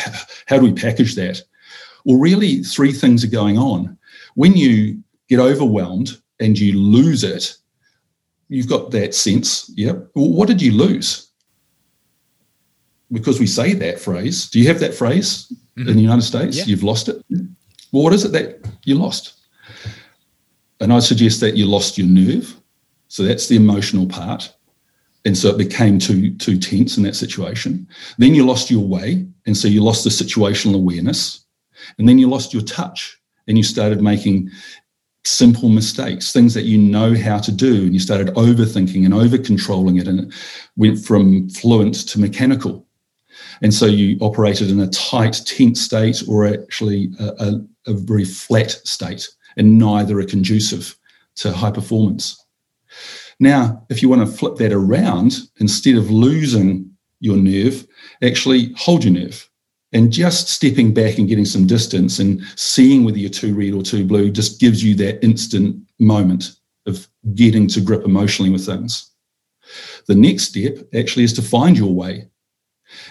[0.46, 1.42] how do we package that?
[2.04, 3.98] Well, really, three things are going on.
[4.34, 7.56] When you get overwhelmed and you lose it,
[8.48, 9.70] you've got that sense.
[9.74, 10.10] Yep.
[10.14, 11.30] Well, what did you lose?
[13.10, 14.48] Because we say that phrase.
[14.50, 15.88] Do you have that phrase mm-hmm.
[15.88, 16.56] in the United States?
[16.56, 16.64] Yeah.
[16.64, 17.24] You've lost it.
[17.92, 19.35] Well, what is it that you lost?
[20.81, 22.55] And I suggest that you lost your nerve.
[23.09, 24.53] So that's the emotional part.
[25.25, 27.88] And so it became too too tense in that situation.
[28.18, 31.44] Then you lost your way, and so you lost the situational awareness.
[31.99, 33.18] And then you lost your touch,
[33.49, 34.51] and you started making
[35.25, 39.37] simple mistakes, things that you know how to do, and you started overthinking and over
[39.37, 40.35] controlling it, and it
[40.77, 42.87] went from fluent to mechanical.
[43.62, 48.25] And so you operated in a tight, tense state, or actually a, a, a very
[48.25, 50.96] flat state, and neither are conducive
[51.37, 52.42] to high performance.
[53.38, 57.87] Now, if you want to flip that around, instead of losing your nerve,
[58.22, 59.49] actually hold your nerve.
[59.92, 63.83] And just stepping back and getting some distance and seeing whether you're too red or
[63.83, 69.11] too blue just gives you that instant moment of getting to grip emotionally with things.
[70.07, 72.29] The next step actually is to find your way.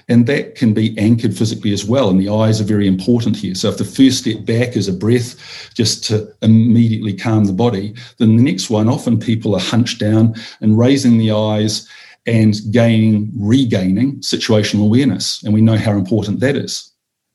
[0.07, 2.09] And that can be anchored physically as well.
[2.09, 3.55] And the eyes are very important here.
[3.55, 7.93] So if the first step back is a breath just to immediately calm the body,
[8.17, 11.87] then the next one, often people are hunched down and raising the eyes
[12.25, 15.43] and gaining, regaining situational awareness.
[15.43, 16.91] And we know how important that is.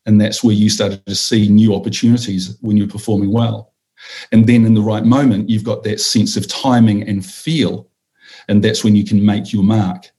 [0.07, 3.75] And that's where you started to see new opportunities when you're performing well.
[4.33, 7.89] And then in the right moment, you've got that sense of timing and feel.
[8.49, 10.11] And that's when you can make your mark.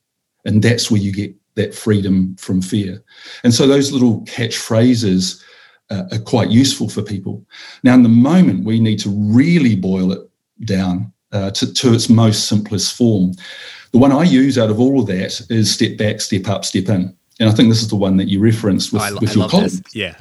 [0.46, 3.04] And that's where you get that freedom from fear.
[3.44, 5.42] And so those little catchphrases
[5.90, 7.46] uh, are quite useful for people.
[7.84, 10.22] Now, in the moment, we need to really boil it
[10.64, 13.34] down uh, to, to its most simplest form.
[13.92, 16.88] The one I use out of all of that is step back, step up, step
[16.88, 17.16] in.
[17.40, 19.50] And I think this is the one that you referenced with, I, with I your
[19.50, 19.82] colleagues.
[19.94, 20.16] Yeah.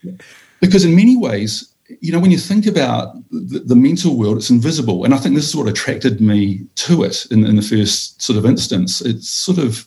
[0.60, 4.50] because in many ways, you know, when you think about the, the, mental world, it's
[4.50, 5.04] invisible.
[5.04, 8.38] And I think this is what attracted me to it in, in the first sort
[8.38, 9.00] of instance.
[9.00, 9.86] It's sort of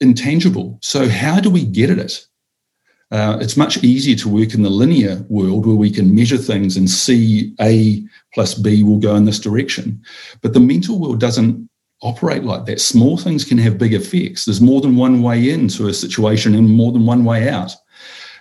[0.00, 0.78] intangible.
[0.82, 2.26] So, how do we get at it?
[3.10, 6.76] Uh, it's much easier to work in the linear world where we can measure things
[6.76, 8.02] and see A
[8.32, 10.02] plus B will go in this direction.
[10.42, 11.68] But the mental world doesn't
[12.02, 12.80] operate like that.
[12.80, 14.44] Small things can have big effects.
[14.44, 17.74] There's more than one way into a situation and more than one way out.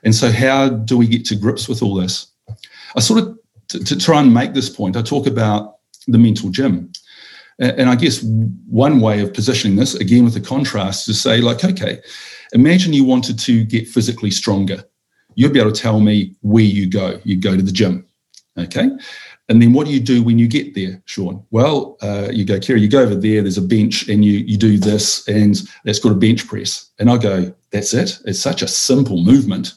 [0.04, 2.32] And so, how do we get to grips with all this?
[2.96, 3.38] I sort of,
[3.70, 6.92] to, to try and make this point, I talk about the mental gym.
[7.60, 11.42] And I guess one way of positioning this, again with the contrast, is to say,
[11.42, 12.00] like, okay,
[12.54, 14.84] imagine you wanted to get physically stronger.
[15.36, 17.20] You'd be able to tell me where you go.
[17.24, 18.06] You go to the gym.
[18.58, 18.90] Okay.
[19.50, 21.44] And then what do you do when you get there, Sean?
[21.52, 24.58] Well, uh, you go, Ceri, you go over there, there's a bench, and you you
[24.58, 26.90] do this, and that's called a bench press.
[26.98, 28.20] And I go, that's it.
[28.26, 29.74] It's such a simple movement.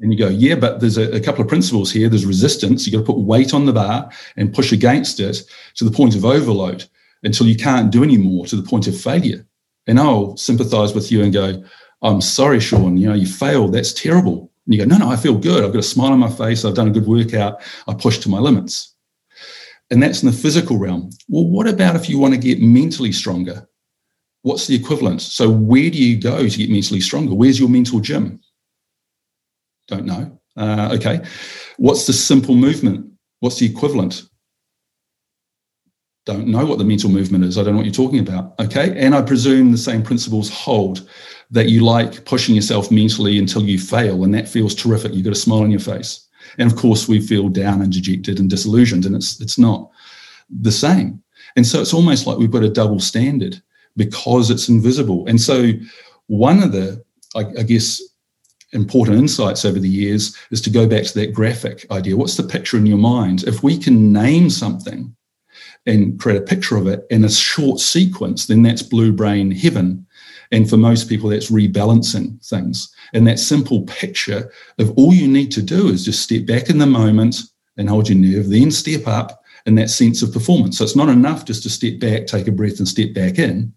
[0.00, 2.08] And you go, yeah, but there's a, a couple of principles here.
[2.08, 2.86] There's resistance.
[2.86, 5.42] You've got to put weight on the bar and push against it
[5.76, 6.84] to the point of overload
[7.22, 9.44] until you can't do any more to the point of failure.
[9.86, 11.64] And I'll sympathize with you and go,
[12.02, 13.72] I'm sorry, Sean, you know, you failed.
[13.72, 14.52] That's terrible.
[14.66, 15.64] And you go, no, no, I feel good.
[15.64, 16.64] I've got a smile on my face.
[16.64, 17.60] I've done a good workout.
[17.86, 18.94] I pushed to my limits.
[19.90, 21.10] And that's in the physical realm.
[21.28, 23.66] Well, what about if you want to get mentally stronger?
[24.42, 25.22] What's the equivalent?
[25.22, 27.34] So, where do you go to get mentally stronger?
[27.34, 28.40] Where's your mental gym?
[29.88, 30.38] Don't know.
[30.56, 31.24] Uh, okay.
[31.78, 33.10] What's the simple movement?
[33.40, 34.24] What's the equivalent?
[36.28, 37.56] Don't know what the mental movement is.
[37.56, 38.54] I don't know what you're talking about.
[38.60, 38.94] Okay.
[38.98, 41.08] And I presume the same principles hold
[41.50, 44.24] that you like pushing yourself mentally until you fail.
[44.24, 45.14] And that feels terrific.
[45.14, 46.28] You've got a smile on your face.
[46.58, 49.90] And of course, we feel down and dejected and disillusioned, and it's it's not
[50.50, 51.22] the same.
[51.56, 53.60] And so it's almost like we've got a double standard
[53.96, 55.26] because it's invisible.
[55.26, 55.72] And so
[56.26, 57.02] one of the,
[57.34, 58.02] I, I guess,
[58.72, 62.16] important insights over the years is to go back to that graphic idea.
[62.16, 63.44] What's the picture in your mind?
[63.44, 65.14] If we can name something
[65.88, 70.06] and create a picture of it in a short sequence, then that's blue brain heaven.
[70.52, 72.94] And for most people, that's rebalancing things.
[73.12, 76.78] And that simple picture of all you need to do is just step back in
[76.78, 77.36] the moment
[77.76, 80.78] and hold your nerve, then step up in that sense of performance.
[80.78, 83.72] So it's not enough just to step back, take a breath, and step back in,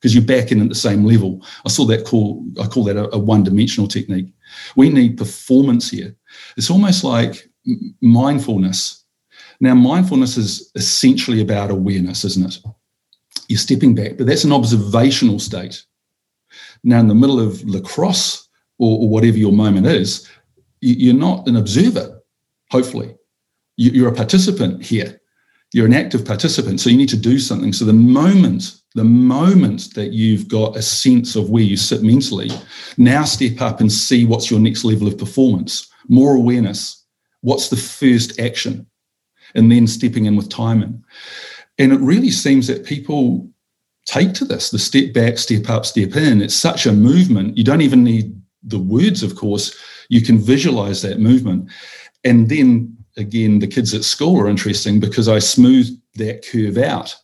[0.00, 1.40] because you're back in at the same level.
[1.64, 4.32] I saw that call, I call that a, a one-dimensional technique.
[4.76, 6.14] We need performance here.
[6.56, 7.48] It's almost like
[8.00, 9.03] mindfulness
[9.64, 12.58] now, mindfulness is essentially about awareness, isn't it?
[13.48, 15.84] You're stepping back, but that's an observational state.
[16.82, 18.48] Now, in the middle of lacrosse
[18.78, 20.28] or, or whatever your moment is,
[20.80, 22.20] you're not an observer
[22.74, 23.14] hopefully.
[23.76, 25.20] You're a participant here.
[25.72, 27.72] You're an active participant, so you need to do something.
[27.72, 32.50] So the moment, the moment that you've got a sense of where you sit mentally,
[32.96, 37.04] now step up and see what's your next level of performance, more awareness.
[37.42, 38.86] What's the first action?
[39.54, 41.04] And then stepping in with timing.
[41.78, 43.48] And it really seems that people
[44.06, 46.42] take to this the step back, step up, step in.
[46.42, 47.56] It's such a movement.
[47.56, 49.76] You don't even need the words, of course.
[50.08, 51.70] You can visualize that movement.
[52.24, 57.16] And then again, the kids at school are interesting because I smooth that curve out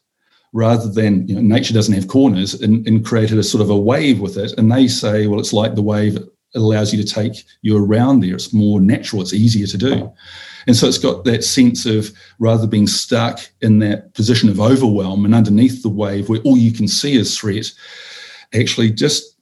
[0.53, 3.78] rather than, you know, nature doesn't have corners and, and created a sort of a
[3.78, 4.53] wave with it.
[4.59, 6.18] And they say, well, it's like the wave
[6.55, 8.35] allows you to take you around there.
[8.35, 10.12] It's more natural, it's easier to do.
[10.67, 15.25] And so it's got that sense of rather being stuck in that position of overwhelm
[15.25, 17.71] and underneath the wave where all you can see is threat,
[18.55, 19.37] actually just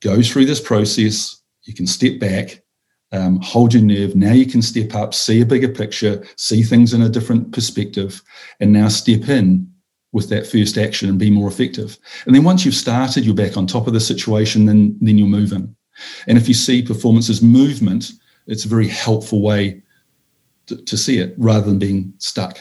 [0.00, 1.40] go through this process.
[1.62, 2.62] You can step back,
[3.12, 4.16] um, hold your nerve.
[4.16, 8.22] Now you can step up, see a bigger picture, see things in a different perspective,
[8.60, 9.68] and now step in
[10.12, 11.98] with that first action and be more effective.
[12.26, 15.26] And then once you've started, you're back on top of the situation, then, then you're
[15.26, 15.74] moving.
[16.26, 18.12] And if you see performance as movement,
[18.46, 19.81] it's a very helpful way
[20.66, 22.58] to, to see it rather than being stuck.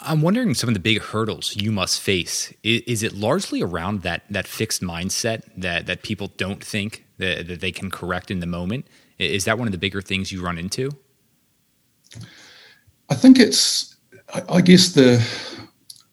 [0.00, 2.52] I'm wondering some of the big hurdles you must face.
[2.62, 7.48] Is, is, it largely around that that fixed mindset that that people don't think that,
[7.48, 8.86] that they can correct in the moment?
[9.18, 10.90] Is that one of the bigger things you run into?
[13.08, 13.96] I think it's.
[14.48, 15.26] I, guess the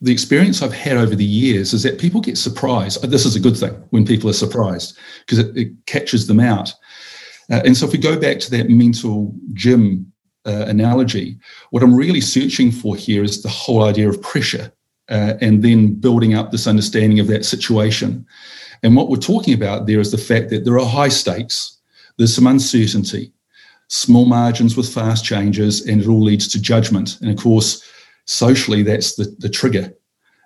[0.01, 3.01] the experience I've had over the years is that people get surprised.
[3.03, 6.73] This is a good thing when people are surprised because it, it catches them out.
[7.51, 10.11] Uh, and so if we go back to that mental gym
[10.47, 11.37] uh, analogy,
[11.71, 14.71] what I'm really searching for here is the whole idea of pressure
[15.09, 18.25] uh, and then building up this understanding of that situation.
[18.83, 21.77] And what we're talking about there is the fact that there are high stakes,
[22.17, 23.31] there's some uncertainty,
[23.89, 27.19] small margins with fast changes, and it all leads to judgment.
[27.21, 27.83] And of course,
[28.25, 29.93] socially, that's the, the trigger.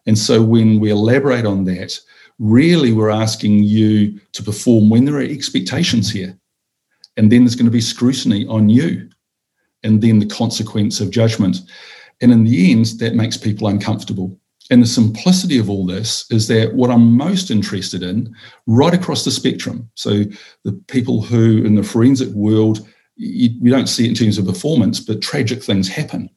[0.06, 2.00] And so when we elaborate on that,
[2.40, 6.38] really we're asking you to perform when there are expectations here.
[7.18, 9.10] And then there's going to be scrutiny on you
[9.84, 11.58] and then the consequence of judgment.
[12.22, 14.38] And in the end, that makes people uncomfortable.
[14.70, 18.34] And the simplicity of all this is that what I'm most interested in,
[18.68, 20.24] right across the spectrum, so
[20.64, 24.46] the people who in the forensic world, you, we don't see it in terms of
[24.46, 26.30] performance, but tragic things happen.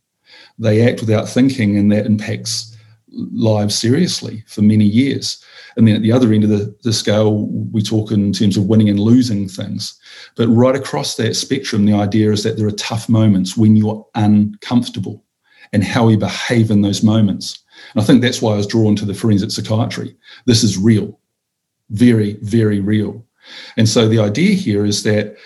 [0.58, 2.73] They act without thinking, and that impacts
[3.14, 5.42] lives seriously for many years.
[5.76, 8.66] And then at the other end of the, the scale, we talk in terms of
[8.66, 9.98] winning and losing things.
[10.36, 14.06] But right across that spectrum, the idea is that there are tough moments when you're
[14.14, 15.24] uncomfortable
[15.72, 17.62] and how we behave in those moments.
[17.92, 20.16] And I think that's why I was drawn to the forensic psychiatry.
[20.46, 21.18] This is real,
[21.90, 23.24] very, very real.
[23.76, 25.36] And so the idea here is that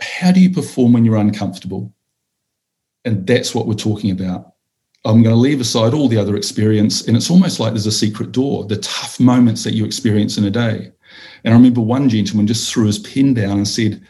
[0.00, 1.92] how do you perform when you're uncomfortable?
[3.04, 4.53] And that's what we're talking about.
[5.04, 7.06] I'm going to leave aside all the other experience.
[7.06, 10.44] And it's almost like there's a secret door, the tough moments that you experience in
[10.44, 10.90] a day.
[11.44, 14.02] And I remember one gentleman just threw his pen down and said,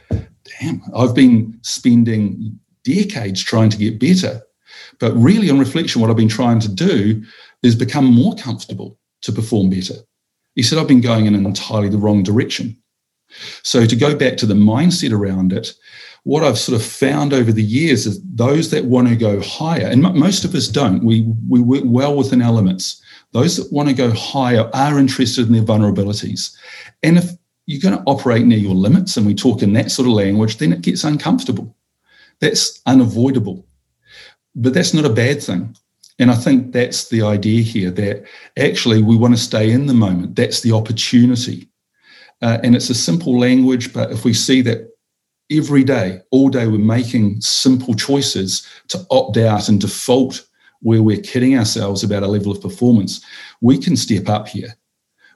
[0.61, 4.43] Damn, I've been spending decades trying to get better.
[5.01, 7.25] But really, on reflection, what I've been trying to do
[7.63, 9.95] is become more comfortable to perform better.
[10.55, 12.77] He said, I've been going in an entirely the wrong direction.
[13.63, 15.73] So, to go back to the mindset around it,
[16.25, 19.87] what I've sort of found over the years is those that want to go higher,
[19.87, 23.01] and most of us don't, we, we work well within elements.
[23.33, 26.57] Those that want to go higher are interested in their vulnerabilities.
[27.03, 27.31] And if
[27.67, 30.57] you're going to operate near your limits, and we talk in that sort of language,
[30.57, 31.77] then it gets uncomfortable.
[32.41, 33.67] That's unavoidable.
[34.55, 35.77] But that's not a bad thing.
[36.19, 38.25] And I think that's the idea here that
[38.57, 40.37] actually we want to stay in the moment.
[40.37, 41.69] That's the opportunity.
[42.41, 44.94] Uh, and it's a simple language, but if we see that
[45.51, 50.47] every day, all day, we're making simple choices to opt out and default
[50.81, 53.25] where we're kidding ourselves about a level of performance,
[53.63, 54.75] we can step up here.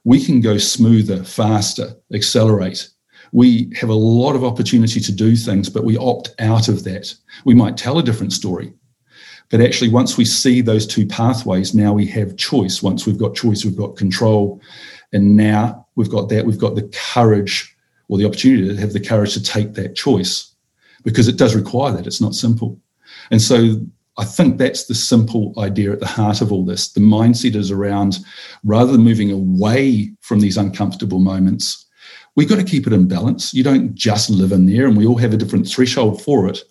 [0.05, 2.89] We can go smoother, faster, accelerate.
[3.33, 7.15] We have a lot of opportunity to do things, but we opt out of that.
[7.45, 8.73] We might tell a different story.
[9.51, 12.83] But actually, once we see those two pathways, now we have choice.
[12.83, 14.61] Once we've got choice, we've got control.
[15.15, 17.75] And now we've got that, we've got the courage
[18.09, 20.55] or the opportunity to have the courage to take that choice
[21.05, 22.07] because it does require that.
[22.07, 22.81] It's not simple.
[23.31, 23.81] And so
[24.19, 26.89] I think that's the simple idea at the heart of all this.
[26.89, 28.19] The mindset is around
[28.65, 31.87] rather than moving away from these uncomfortable moments,
[32.35, 33.55] we've got to keep it in balance.
[33.55, 36.63] You don't just live in there, and we all have a different threshold for it.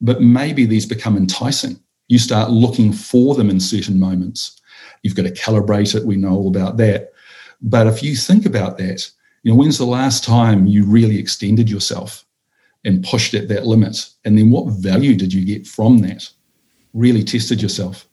[0.00, 1.78] But maybe these become enticing.
[2.08, 4.60] You start looking for them in certain moments.
[5.02, 6.06] You've got to calibrate it.
[6.06, 7.12] We know all about that.
[7.62, 9.10] But if you think about that,
[9.42, 12.24] you know, when's the last time you really extended yourself?
[12.84, 14.08] and pushed at that limit?
[14.24, 16.28] And then what value did you get from that?
[16.94, 18.06] Really tested yourself.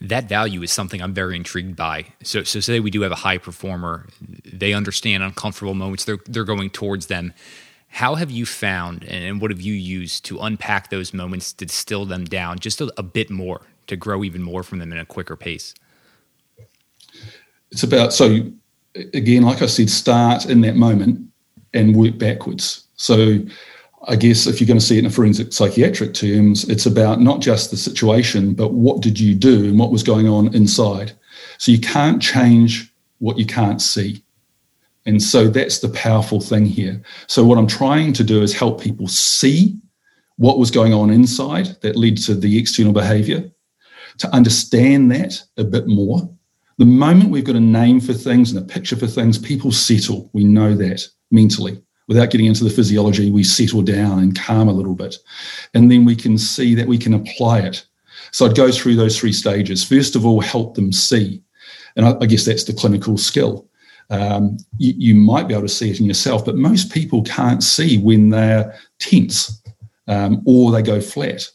[0.00, 2.06] That value is something I'm very intrigued by.
[2.24, 6.44] So, so say we do have a high performer, they understand uncomfortable moments, they're, they're
[6.44, 7.32] going towards them.
[7.86, 12.04] How have you found and what have you used to unpack those moments to distill
[12.04, 15.04] them down just a, a bit more to grow even more from them in a
[15.04, 15.74] quicker pace?
[17.70, 18.50] It's about, so
[18.94, 21.20] again, like I said, start in that moment
[21.74, 22.86] and work backwards.
[22.96, 23.38] So
[24.08, 27.40] I guess if you're going to see it in forensic psychiatric terms, it's about not
[27.40, 31.12] just the situation, but what did you do and what was going on inside.
[31.58, 34.22] So you can't change what you can't see.
[35.06, 37.02] And so that's the powerful thing here.
[37.26, 39.76] So what I'm trying to do is help people see
[40.36, 43.50] what was going on inside that led to the external behavior,
[44.18, 46.28] to understand that a bit more.
[46.82, 50.28] The moment we've got a name for things and a picture for things, people settle.
[50.32, 54.72] We know that mentally without getting into the physiology, we settle down and calm a
[54.72, 55.14] little bit.
[55.74, 57.86] And then we can see that we can apply it.
[58.32, 59.84] So I'd go through those three stages.
[59.84, 61.40] First of all, help them see.
[61.94, 63.68] And I, I guess that's the clinical skill.
[64.10, 67.62] Um, you, you, might be able to see it in yourself, but most people can't
[67.62, 69.62] see when they're tense
[70.08, 71.48] um, or they go flat.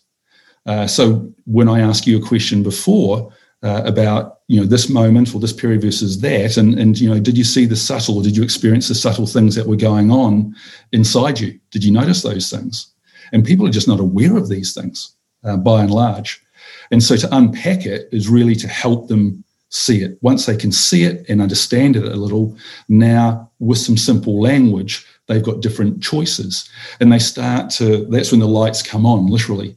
[0.65, 3.33] Uh, so when I ask you a question before
[3.63, 6.57] uh, about you know this moment or this period versus that.
[6.57, 9.27] And and you know did you see the subtle or did you experience the subtle
[9.27, 10.55] things that were going on
[10.91, 11.59] inside you?
[11.71, 12.91] Did you notice those things?
[13.31, 16.41] And people are just not aware of these things uh, by and large.
[16.91, 20.17] And so to unpack it is really to help them see it.
[20.21, 22.55] Once they can see it and understand it a little
[22.87, 26.69] now with some simple language they've got different choices.
[26.99, 29.76] And they start to that's when the lights come on literally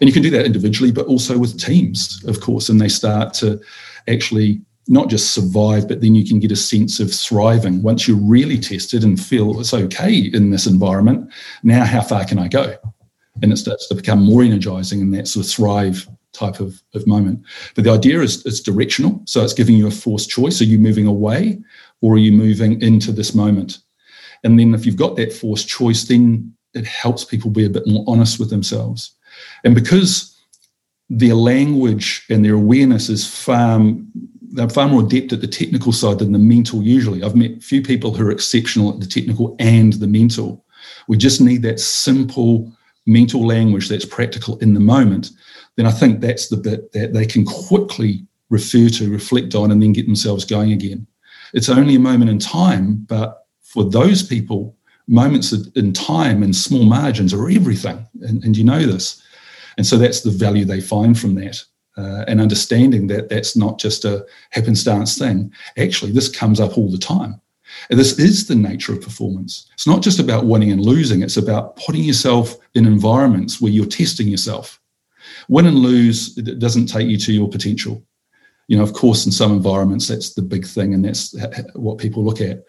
[0.00, 3.34] and you can do that individually but also with teams of course and they start
[3.34, 3.60] to
[4.08, 7.82] actually not just survive, but then you can get a sense of thriving.
[7.82, 11.30] Once you're really tested and feel it's okay in this environment,
[11.62, 12.76] now how far can I go?
[13.42, 17.06] And it starts to become more energizing in that sort of thrive type of, of
[17.06, 17.42] moment.
[17.74, 19.22] But the idea is it's directional.
[19.24, 20.60] So it's giving you a forced choice.
[20.60, 21.58] Are you moving away
[22.00, 23.78] or are you moving into this moment?
[24.44, 27.86] And then if you've got that forced choice, then it helps people be a bit
[27.86, 29.15] more honest with themselves.
[29.64, 30.36] And because
[31.08, 33.80] their language and their awareness is far
[34.56, 37.22] they're far more adept at the technical side than the mental usually.
[37.22, 40.64] I've met few people who are exceptional at the technical and the mental.
[41.08, 42.72] We just need that simple
[43.06, 45.30] mental language that's practical in the moment.
[45.76, 49.82] Then i think that's the bit that they can quickly refer to reflect on and
[49.82, 51.06] then get themselves going again.
[51.52, 54.74] It's only a moment in time but for those people
[55.08, 58.04] moments in time and small margins are everything.
[58.22, 59.22] And, and you know this
[59.76, 61.62] and so that's the value they find from that.
[61.98, 65.50] Uh, and understanding that that's not just a happenstance thing.
[65.78, 67.40] Actually, this comes up all the time.
[67.90, 69.66] And this is the nature of performance.
[69.72, 73.86] It's not just about winning and losing, it's about putting yourself in environments where you're
[73.86, 74.80] testing yourself.
[75.48, 78.02] Win and lose it doesn't take you to your potential.
[78.68, 81.34] You know, of course, in some environments, that's the big thing, and that's
[81.74, 82.64] what people look at.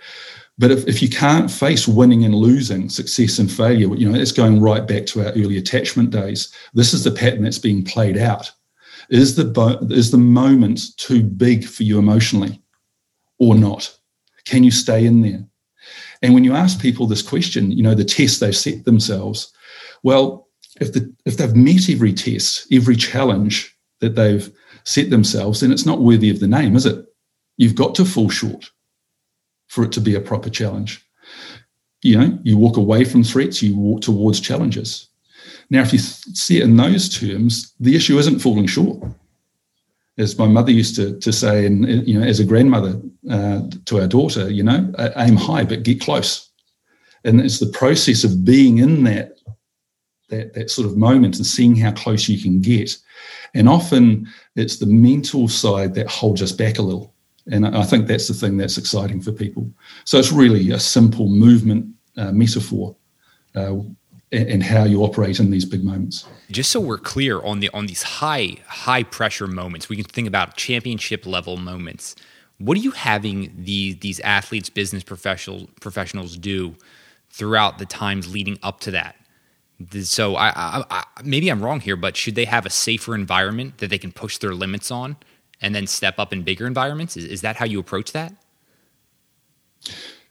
[0.57, 4.31] But if, if you can't face winning and losing, success and failure, you know, it's
[4.31, 6.51] going right back to our early attachment days.
[6.73, 8.51] This is the pattern that's being played out.
[9.09, 12.61] Is the, is the moment too big for you emotionally
[13.37, 13.95] or not?
[14.45, 15.45] Can you stay in there?
[16.23, 19.53] And when you ask people this question, you know, the test they've set themselves,
[20.01, 20.47] well,
[20.81, 24.51] if, the, if they've met every test, every challenge that they've
[24.85, 27.05] set themselves, then it's not worthy of the name, is it?
[27.57, 28.71] You've got to fall short
[29.67, 31.05] for it to be a proper challenge.
[32.01, 35.07] You know, you walk away from threats, you walk towards challenges.
[35.69, 39.03] Now, if you see it in those terms, the issue isn't falling short.
[40.17, 42.99] As my mother used to, to say, and you know, as a grandmother
[43.29, 46.49] uh, to our daughter, you know, aim high but get close.
[47.23, 49.37] And it's the process of being in that
[50.29, 52.97] that that sort of moment and seeing how close you can get.
[53.53, 57.13] And often it's the mental side that holds us back a little.
[57.51, 59.69] And I think that's the thing that's exciting for people.
[60.03, 62.95] So it's really a simple movement uh, metaphor.
[63.55, 63.77] Uh,
[64.31, 66.25] and how you operate in these big moments.
[66.51, 70.27] Just so we're clear on the on these high high pressure moments, we can think
[70.27, 72.15] about championship level moments.
[72.57, 76.75] What are you having these these athletes, business professionals professionals do
[77.29, 79.15] throughout the times leading up to that?
[80.01, 83.77] So I, I, I, maybe I'm wrong here, but should they have a safer environment
[83.77, 85.17] that they can push their limits on
[85.61, 87.17] and then step up in bigger environments?
[87.17, 88.33] Is, is that how you approach that?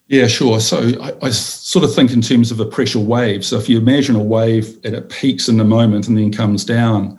[0.08, 0.60] Yeah, sure.
[0.60, 3.44] So I, I, sort of think in terms of a pressure wave.
[3.44, 6.64] So if you imagine a wave and it peaks in the moment and then comes
[6.64, 7.18] down,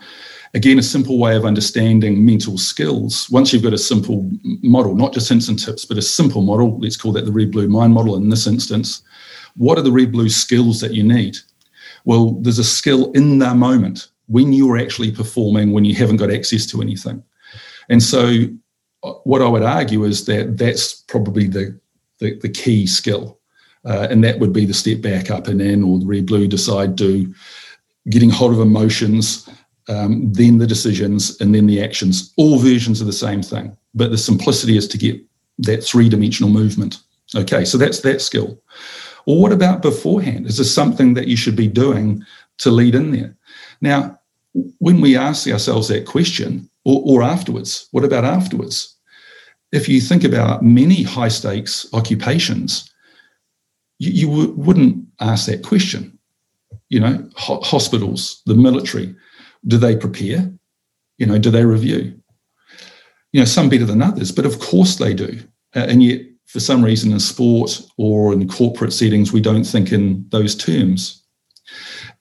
[0.54, 3.30] again, a simple way of understanding mental skills.
[3.30, 4.30] Once you've got a simple
[4.64, 7.52] model, not just hints and tips, but a simple model, let's call that the red
[7.52, 9.02] blue mind model in this instance.
[9.56, 11.38] what are the red blue skills that you need?
[12.06, 16.32] Well, there's a skill in the moment when you're actually performing, when you haven't got
[16.32, 17.22] access to anything.
[17.90, 18.46] And so,
[19.04, 21.80] uh, what I would argue is that that's probably the,
[22.20, 23.40] the, the key skill.
[23.86, 26.48] Uh, and that would be the step back up and in, or the red blue
[26.48, 27.34] decide do,
[28.10, 29.48] getting hold of emotions,
[29.88, 32.34] um, then the decisions, and then the actions.
[32.38, 33.78] All versions of the same thing.
[33.94, 35.24] But the simplicity is to get
[35.60, 37.00] that three dimensional movement.
[37.36, 38.62] Okay, so that's that skill.
[39.26, 40.48] Well, what about beforehand?
[40.48, 42.24] Is there something that you should be doing
[42.60, 43.36] to lead in there?
[43.82, 44.20] Now,
[44.80, 48.96] when we ask ourselves that question, or, or afterwards, what about afterwards?
[49.74, 52.90] If you think about many high stakes occupations,
[54.00, 56.18] you, you w- wouldn't ask that question.
[56.88, 59.14] You know, ho- hospitals, the military,
[59.68, 60.50] do they prepare?
[61.18, 62.18] You know, do they review?
[63.34, 65.42] You know, some better than others, but of course they do.
[65.76, 69.92] Uh, and yet, for some reason, in sport or in corporate settings, we don't think
[69.92, 71.22] in those terms.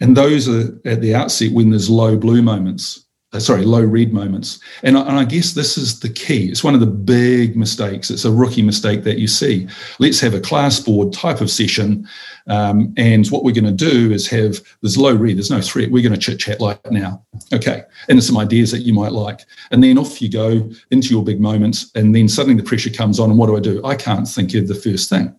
[0.00, 3.05] And those are at the outset when there's low blue moments
[3.38, 4.58] sorry, low red moments.
[4.82, 6.48] And I, and I, guess this is the key.
[6.48, 8.10] It's one of the big mistakes.
[8.10, 9.68] It's a rookie mistake that you see.
[9.98, 12.08] Let's have a class board type of session.
[12.48, 15.90] Um, and what we're going to do is have there's low red, there's no threat.
[15.90, 17.24] We're going to chit chat like now.
[17.52, 17.82] Okay.
[18.08, 19.40] And there's some ideas that you might like.
[19.70, 21.90] And then off you go into your big moments.
[21.94, 23.30] And then suddenly the pressure comes on.
[23.30, 23.84] And what do I do?
[23.84, 25.34] I can't think of the first thing.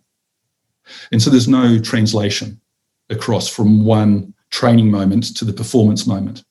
[1.11, 2.59] And so there's no translation
[3.09, 6.43] across from one training moment to the performance moment.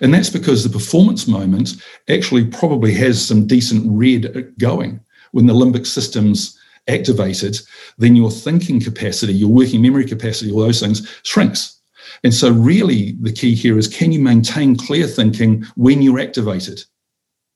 [0.00, 1.76] And that's because the performance moment
[2.08, 5.00] actually probably has some decent red going.
[5.32, 7.58] When the limbic system's activated,
[7.98, 11.80] then your thinking capacity, your working memory capacity, all those things shrinks.
[12.22, 16.82] And so, really, the key here is can you maintain clear thinking when you're activated?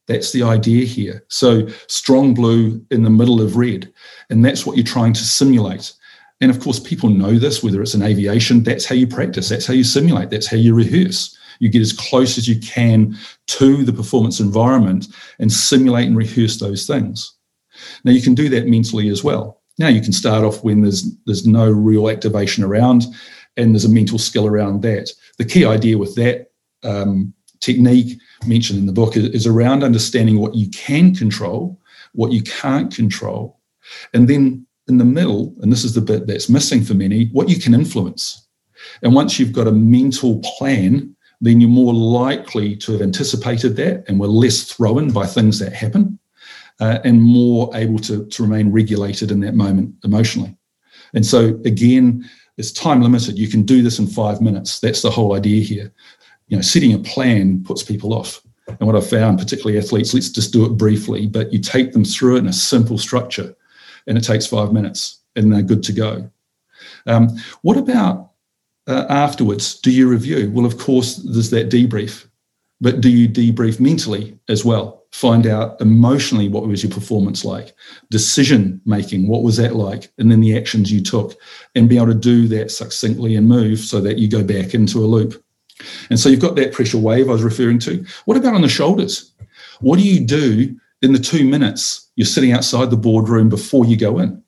[0.06, 1.24] That's the idea here.
[1.28, 3.92] So, strong blue in the middle of red.
[4.28, 5.92] And that's what you're trying to simulate.
[6.40, 9.66] And of course, people know this, whether it's in aviation, that's how you practice, that's
[9.66, 11.36] how you simulate, that's how you rehearse.
[11.60, 15.06] You get as close as you can to the performance environment
[15.38, 17.32] and simulate and rehearse those things.
[18.04, 19.62] Now, you can do that mentally as well.
[19.78, 23.06] Now, you can start off when there's, there's no real activation around
[23.56, 25.10] and there's a mental skill around that.
[25.38, 26.50] The key idea with that
[26.82, 31.80] um, technique mentioned in the book is, is around understanding what you can control,
[32.12, 33.60] what you can't control,
[34.14, 37.48] and then in the middle, and this is the bit that's missing for many, what
[37.48, 38.46] you can influence.
[39.02, 44.04] And once you've got a mental plan then you're more likely to have anticipated that
[44.08, 46.18] and were less thrown by things that happen
[46.80, 50.56] uh, and more able to, to remain regulated in that moment emotionally.
[51.14, 53.38] And so, again, it's time limited.
[53.38, 54.80] You can do this in five minutes.
[54.80, 55.92] That's the whole idea here.
[56.48, 58.42] You know, setting a plan puts people off.
[58.66, 62.04] And what I've found, particularly athletes, let's just do it briefly, but you take them
[62.04, 63.54] through it in a simple structure
[64.06, 66.30] and it takes five minutes and they're good to go.
[67.06, 67.28] Um,
[67.62, 68.29] what about
[68.86, 69.78] uh, afterwards?
[69.80, 70.50] Do you review?
[70.52, 72.26] Well, of course, there's that debrief,
[72.80, 75.04] but do you debrief mentally as well?
[75.12, 77.74] Find out emotionally what was your performance like,
[78.10, 81.34] decision making, what was that like, and then the actions you took,
[81.74, 84.98] and be able to do that succinctly and move so that you go back into
[84.98, 85.42] a loop.
[86.10, 88.04] And so you've got that pressure wave I was referring to.
[88.24, 89.32] What about on the shoulders?
[89.80, 93.96] What do you do in the two minutes you're sitting outside the boardroom before you
[93.96, 94.42] go in?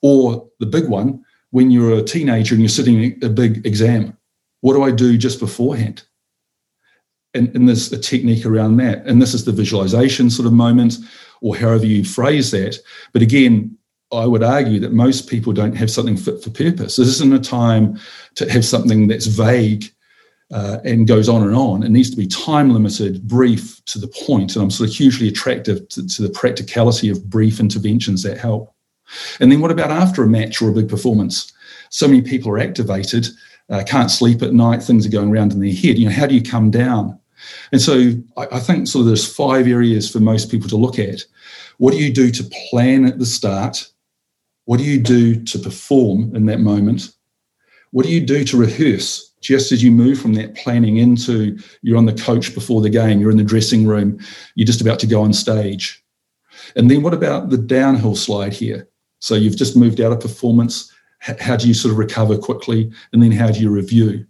[0.00, 4.16] Or the big one, when you're a teenager and you're sitting a big exam?
[4.60, 6.02] What do I do just beforehand?
[7.34, 9.06] And, and there's a technique around that.
[9.06, 10.96] And this is the visualization sort of moment,
[11.40, 12.78] or however you phrase that.
[13.12, 13.76] But again,
[14.10, 16.96] I would argue that most people don't have something fit for purpose.
[16.96, 18.00] This isn't a time
[18.36, 19.84] to have something that's vague
[20.50, 21.82] uh, and goes on and on.
[21.82, 24.56] It needs to be time limited, brief, to the point.
[24.56, 28.74] And I'm sort of hugely attractive to, to the practicality of brief interventions that help.
[29.40, 31.52] And then what about after a match or a big performance?
[31.90, 33.28] So many people are activated,
[33.70, 35.98] uh, can't sleep at night, things are going around in their head.
[35.98, 37.18] You know, how do you come down?
[37.72, 40.98] And so I, I think sort of there's five areas for most people to look
[40.98, 41.22] at.
[41.78, 43.88] What do you do to plan at the start?
[44.64, 47.12] What do you do to perform in that moment?
[47.90, 51.96] What do you do to rehearse just as you move from that planning into you're
[51.96, 54.18] on the coach before the game, you're in the dressing room,
[54.56, 56.04] you're just about to go on stage?
[56.76, 58.88] And then what about the downhill slide here?
[59.20, 60.92] So you've just moved out of performance.
[61.20, 62.92] How do you sort of recover quickly?
[63.12, 64.26] And then how do you review?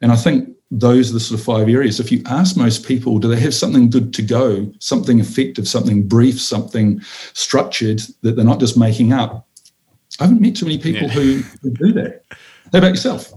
[0.00, 2.00] And I think those are the sort of five areas.
[2.00, 6.08] If you ask most people, do they have something good to go, something effective, something
[6.08, 7.00] brief, something
[7.34, 9.46] structured that they're not just making up?
[10.18, 11.14] I haven't met too many people yeah.
[11.14, 12.22] who, who do that.
[12.72, 13.32] How about yourself?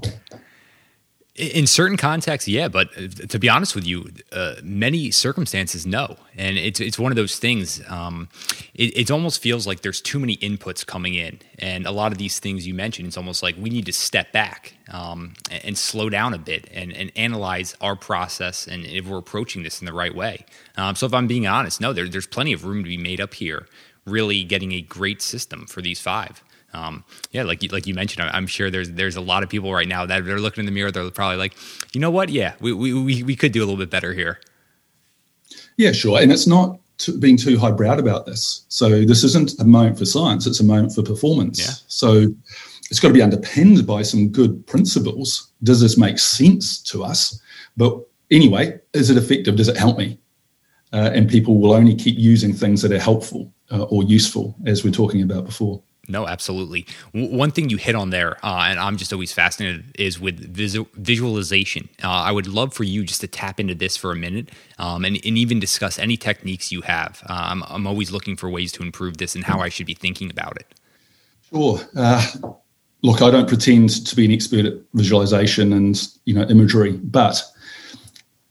[1.40, 6.18] In certain contexts, yeah, but uh, to be honest with you, uh, many circumstances, no.
[6.36, 7.82] And it's it's one of those things.
[7.88, 8.28] Um,
[8.74, 12.18] it, it almost feels like there's too many inputs coming in, and a lot of
[12.18, 15.78] these things you mentioned, it's almost like we need to step back um, and, and,
[15.78, 19.86] slow down a bit and, and analyze our process and if we're approaching this in
[19.86, 20.46] the right way.
[20.76, 23.22] Um, so if I'm being honest, no, there, there's plenty of room to be made
[23.22, 23.66] up here.
[24.06, 26.44] Really getting a great system for these five
[26.74, 29.74] um, yeah, like you, like you mentioned, I'm sure there's there's a lot of people
[29.74, 30.92] right now that they're looking in the mirror.
[30.92, 31.56] They're probably like,
[31.94, 32.30] you know what?
[32.30, 34.40] Yeah, we we we could do a little bit better here.
[35.78, 36.22] Yeah, sure.
[36.22, 36.80] And it's not
[37.20, 38.66] being too highbrow about this.
[38.68, 41.60] So this isn't a moment for science; it's a moment for performance.
[41.60, 41.74] Yeah.
[41.88, 42.28] So
[42.90, 45.52] it's got to be underpinned by some good principles.
[45.64, 47.40] Does this make sense to us?
[47.78, 48.00] But
[48.32, 49.56] anyway, is it effective?
[49.56, 50.20] Does it help me?
[50.92, 54.84] Uh, and people will only keep using things that are helpful uh, or useful, as
[54.84, 55.82] we we're talking about before.
[56.10, 56.88] No, absolutely.
[57.14, 60.54] W- one thing you hit on there, uh, and I'm just always fascinated, is with
[60.96, 61.88] visualization.
[62.04, 64.50] Uh, I would love for you just to tap into this for a minute
[64.80, 67.22] um, and, and, even discuss any techniques you have.
[67.30, 69.94] Uh, I'm, I'm, always looking for ways to improve this and how I should be
[69.94, 70.74] thinking about it.
[71.50, 71.80] Sure.
[71.96, 72.26] Uh,
[73.04, 77.42] look, I don't pretend to be an expert at visualization and you know imagery, but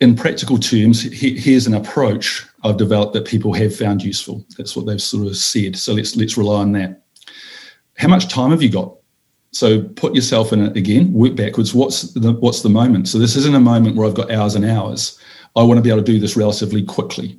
[0.00, 4.44] in practical terms, he, here's an approach I've developed that people have found useful.
[4.56, 5.76] That's what they've sort of said.
[5.76, 7.02] So let's let's rely on that
[7.98, 8.94] how much time have you got?
[9.50, 11.74] So put yourself in it again, work backwards.
[11.74, 13.08] What's the what's the moment?
[13.08, 15.18] So this isn't a moment where I've got hours and hours.
[15.56, 17.38] I want to be able to do this relatively quickly.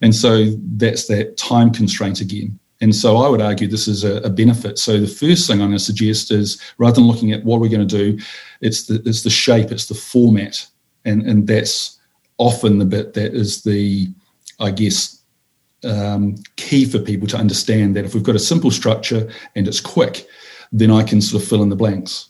[0.00, 2.58] And so that's that time constraint again.
[2.80, 4.78] And so I would argue this is a, a, benefit.
[4.78, 7.68] So the first thing I'm going to suggest is rather than looking at what we're
[7.68, 8.18] going to do,
[8.60, 10.66] it's the it's the shape, it's the format.
[11.04, 11.98] And and that's
[12.38, 14.08] often the bit that is the,
[14.60, 15.22] I guess,
[15.84, 19.80] um, key for people to understand that if we've got a simple structure and it's
[19.80, 20.26] quick,
[20.72, 22.28] then I can sort of fill in the blanks.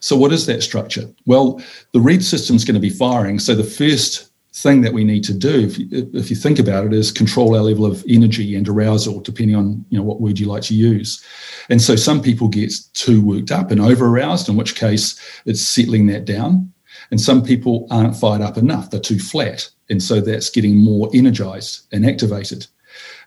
[0.00, 1.08] So, what is that structure?
[1.26, 1.60] Well,
[1.92, 3.38] the red system is going to be firing.
[3.38, 6.84] So, the first thing that we need to do, if you, if you think about
[6.84, 10.38] it, is control our level of energy and arousal, depending on you know what word
[10.38, 11.24] you like to use.
[11.68, 15.62] And so, some people get too worked up and over aroused, in which case it's
[15.62, 16.72] settling that down.
[17.10, 21.10] And some people aren't fired up enough; they're too flat, and so that's getting more
[21.14, 22.66] energized and activated.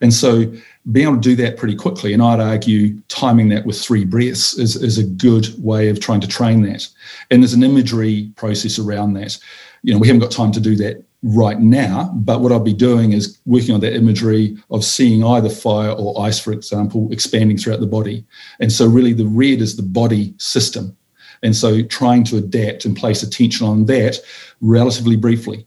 [0.04, 0.54] And so
[0.91, 4.54] being able to do that pretty quickly, and I'd argue timing that with three breaths
[4.60, 6.86] is, is a good way of trying to train that.
[7.32, 9.39] And there's an imagery process around that.
[9.82, 12.74] You know, we haven't got time to do that right now, but what I'll be
[12.74, 17.58] doing is working on that imagery of seeing either fire or ice, for example, expanding
[17.58, 18.26] throughout the body.
[18.60, 20.97] And so really the red is the body system.
[21.43, 24.20] And so trying to adapt and place attention on that
[24.60, 25.66] relatively briefly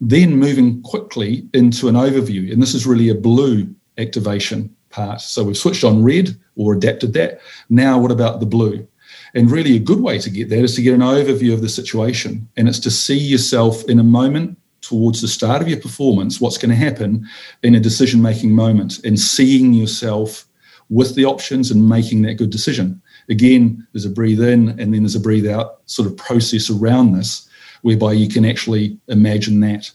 [0.00, 2.52] then moving quickly into an overview.
[2.52, 5.20] And this is really a blue activation part.
[5.20, 7.40] So we've switched on red or adapted that.
[7.68, 8.86] Now, what about the blue?
[9.34, 11.68] And really, a good way to get that is to get an overview of the
[11.68, 12.48] situation.
[12.56, 16.58] And it's to see yourself in a moment towards the start of your performance, what's
[16.58, 17.28] going to happen
[17.62, 20.46] in a decision making moment, and seeing yourself
[20.88, 23.00] with the options and making that good decision.
[23.28, 27.12] Again, there's a breathe in and then there's a breathe out sort of process around
[27.12, 27.48] this
[27.82, 29.90] whereby you can actually imagine that.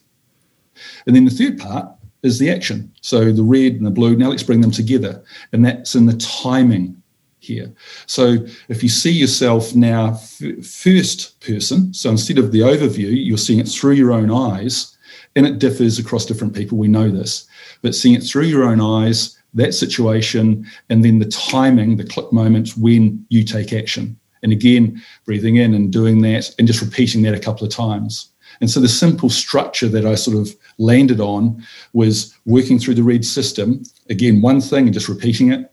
[1.05, 1.89] And then the third part
[2.23, 2.91] is the action.
[3.01, 5.23] So the red and the blue, now let's bring them together.
[5.53, 7.01] And that's in the timing
[7.39, 7.71] here.
[8.07, 13.37] So if you see yourself now f- first person, so instead of the overview, you're
[13.37, 14.97] seeing it through your own eyes,
[15.35, 17.47] and it differs across different people, we know this.
[17.81, 22.31] But seeing it through your own eyes, that situation, and then the timing, the click
[22.31, 24.17] moment when you take action.
[24.45, 28.29] And again, breathing in and doing that and just repeating that a couple of times.
[28.61, 33.01] And so the simple structure that I sort of landed on was working through the
[33.01, 33.81] red system.
[34.07, 35.71] Again, one thing and just repeating it.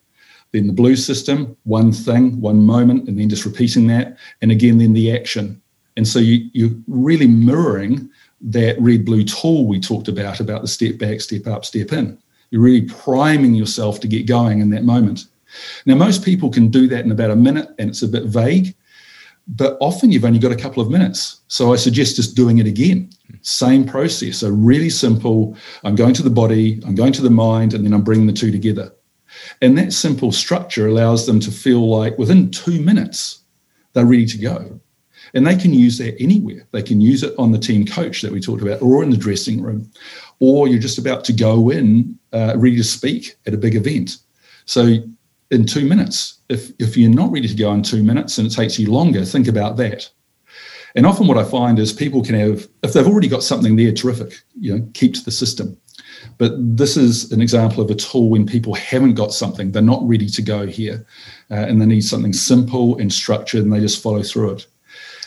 [0.53, 4.17] Then the blue system, one thing, one moment, and then just repeating that.
[4.41, 5.61] And again, then the action.
[5.99, 8.09] And so you, you're really mirroring
[8.41, 12.19] that red blue tool we talked about, about the step back, step up, step in.
[12.51, 15.27] You're really priming yourself to get going in that moment.
[15.87, 18.75] Now, most people can do that in about a minute and it's a bit vague,
[19.47, 21.41] but often you've only got a couple of minutes.
[21.49, 23.11] So I suggest just doing it again.
[23.43, 24.39] Same process.
[24.39, 25.57] So, really simple.
[25.85, 28.33] I'm going to the body, I'm going to the mind, and then I'm bringing the
[28.33, 28.93] two together.
[29.61, 33.43] And that simple structure allows them to feel like within two minutes,
[33.93, 34.81] they're ready to go.
[35.35, 36.67] And they can use that anywhere.
[36.73, 39.17] They can use it on the team coach that we talked about, or in the
[39.17, 39.91] dressing room,
[40.41, 44.19] or you're just about to go in, uh, ready to speak at a big event.
[44.67, 44.97] So
[45.53, 46.39] in two minutes.
[46.49, 49.25] If, if you're not ready to go in two minutes and it takes you longer,
[49.25, 50.11] think about that.
[50.97, 53.93] And often what I find is people can have, if they've already got something there,
[53.93, 55.77] terrific, you know, keep to the system.
[56.39, 60.07] But this is an example of a tool when people haven't got something, they're not
[60.07, 61.07] ready to go here,
[61.51, 64.67] uh, and they need something simple and structured, and they just follow through it.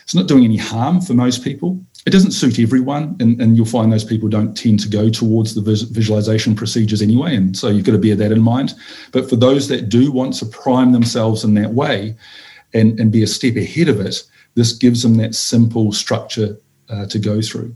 [0.03, 1.83] It's not doing any harm for most people.
[2.05, 5.55] It doesn't suit everyone, and, and you'll find those people don't tend to go towards
[5.55, 7.35] the vis- visualization procedures anyway.
[7.35, 8.75] And so you've got to bear that in mind.
[9.11, 12.15] But for those that do want to prime themselves in that way
[12.75, 14.21] and, and be a step ahead of it,
[14.53, 16.57] this gives them that simple structure
[16.89, 17.75] uh, to go through.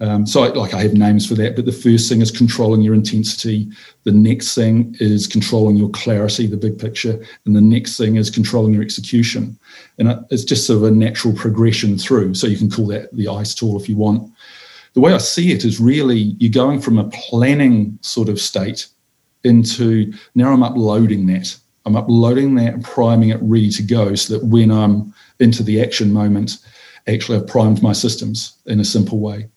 [0.00, 2.94] Um, so, like, I have names for that, but the first thing is controlling your
[2.94, 3.70] intensity.
[4.02, 8.28] The next thing is controlling your clarity, the big picture, and the next thing is
[8.28, 9.56] controlling your execution.
[9.98, 12.34] And it's just sort of a natural progression through.
[12.34, 14.32] So you can call that the ICE tool if you want.
[14.94, 18.88] The way I see it is really you're going from a planning sort of state
[19.44, 21.56] into now I'm uploading that.
[21.84, 25.82] I'm uploading that and priming it ready to go so that when I'm into the
[25.82, 26.58] action moment,
[27.08, 29.48] actually I've primed my systems in a simple way.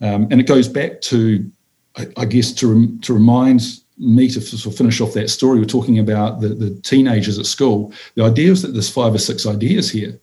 [0.00, 1.50] Um, and it goes back to,
[1.96, 3.62] I, I guess, to, rem, to remind
[3.98, 5.58] me to sort of finish off that story.
[5.58, 7.92] We're talking about the, the teenagers at school.
[8.14, 10.18] The idea is that there's five or six ideas here,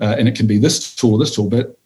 [0.00, 1.78] uh, and it can be this tool or this tool, but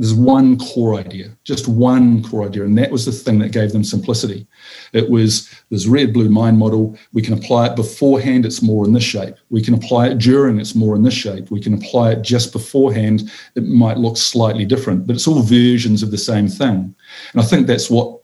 [0.00, 2.64] there's one core idea, just one core idea.
[2.64, 4.46] And that was the thing that gave them simplicity.
[4.94, 6.96] It was this red blue mind model.
[7.12, 9.34] We can apply it beforehand, it's more in this shape.
[9.50, 11.50] We can apply it during, it's more in this shape.
[11.50, 16.02] We can apply it just beforehand, it might look slightly different, but it's all versions
[16.02, 16.94] of the same thing.
[17.34, 18.22] And I think that's what,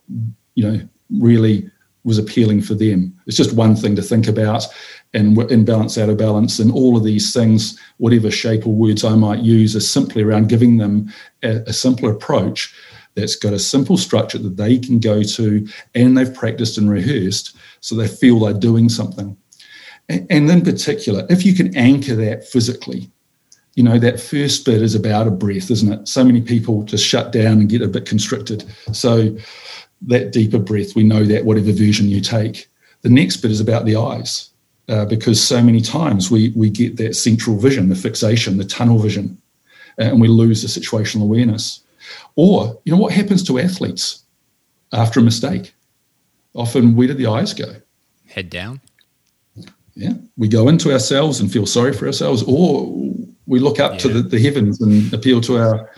[0.54, 1.70] you know, really
[2.04, 3.14] was appealing for them.
[3.26, 4.64] It's just one thing to think about
[5.16, 9.02] and in balance, out of balance, and all of these things, whatever shape or words
[9.02, 11.10] I might use, are simply around giving them
[11.42, 12.74] a, a simpler approach
[13.14, 17.56] that's got a simple structure that they can go to and they've practiced and rehearsed
[17.80, 19.34] so they feel they're doing something.
[20.10, 23.10] And, and in particular, if you can anchor that physically,
[23.74, 26.08] you know, that first bit is about a breath, isn't it?
[26.08, 28.64] So many people just shut down and get a bit constricted.
[28.92, 29.34] So
[30.02, 32.68] that deeper breath, we know that whatever version you take.
[33.00, 34.50] The next bit is about the eyes,
[34.88, 38.98] uh, because so many times we, we get that central vision, the fixation, the tunnel
[38.98, 39.40] vision,
[39.98, 41.82] and we lose the situational awareness.
[42.36, 44.22] Or, you know, what happens to athletes
[44.92, 45.74] after a mistake?
[46.54, 47.76] Often, where do the eyes go?
[48.28, 48.80] Head down.
[49.94, 52.86] Yeah, we go into ourselves and feel sorry for ourselves, or
[53.46, 53.98] we look up yeah.
[53.98, 55.90] to the, the heavens and appeal to our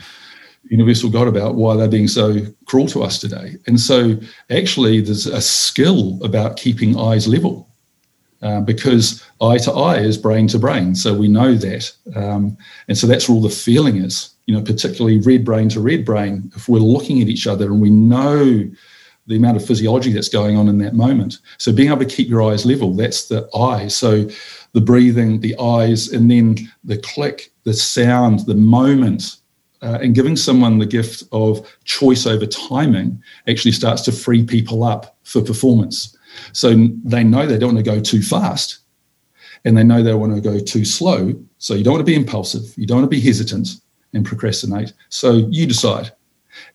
[0.71, 3.57] universal God about why they're being so cruel to us today.
[3.67, 4.17] And so,
[4.51, 7.68] actually, there's a skill about keeping eyes level
[8.43, 10.95] uh, because eye to eye is brain to brain.
[10.95, 11.93] So, we know that.
[12.15, 12.57] Um,
[12.89, 16.05] and so, that's where all the feeling is, you know, particularly red brain to red
[16.05, 16.51] brain.
[16.55, 18.69] If we're looking at each other and we know
[19.27, 21.39] the amount of physiology that's going on in that moment.
[21.59, 23.89] So, being able to keep your eyes level, that's the eye.
[23.89, 24.29] So,
[24.73, 29.39] the breathing, the eyes, and then the click, the sound, the moment
[29.83, 34.83] uh, and giving someone the gift of choice over timing actually starts to free people
[34.83, 36.17] up for performance.
[36.53, 36.75] So
[37.05, 38.79] they know they don't want to go too fast
[39.65, 41.35] and they know they want to go too slow.
[41.59, 43.69] So you don't want to be impulsive, you don't want to be hesitant
[44.15, 44.93] and procrastinate.
[45.09, 46.13] So you decide.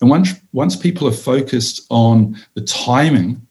[0.02, 3.46] And once, once people are focused on the timing,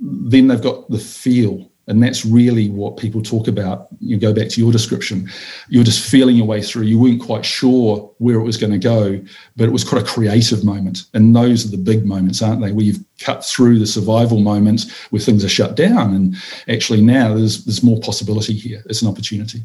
[0.00, 3.88] then they've got the feel and that's really what people talk about.
[3.98, 5.28] You go back to your description.
[5.68, 6.84] You're just feeling your way through.
[6.84, 9.20] You weren't quite sure where it was going to go,
[9.56, 11.02] but it was quite a creative moment.
[11.14, 12.70] And those are the big moments, aren't they?
[12.70, 16.14] Where you've cut through the survival moments where things are shut down.
[16.14, 16.36] And
[16.68, 18.84] actually now there's there's more possibility here.
[18.86, 19.62] It's an opportunity.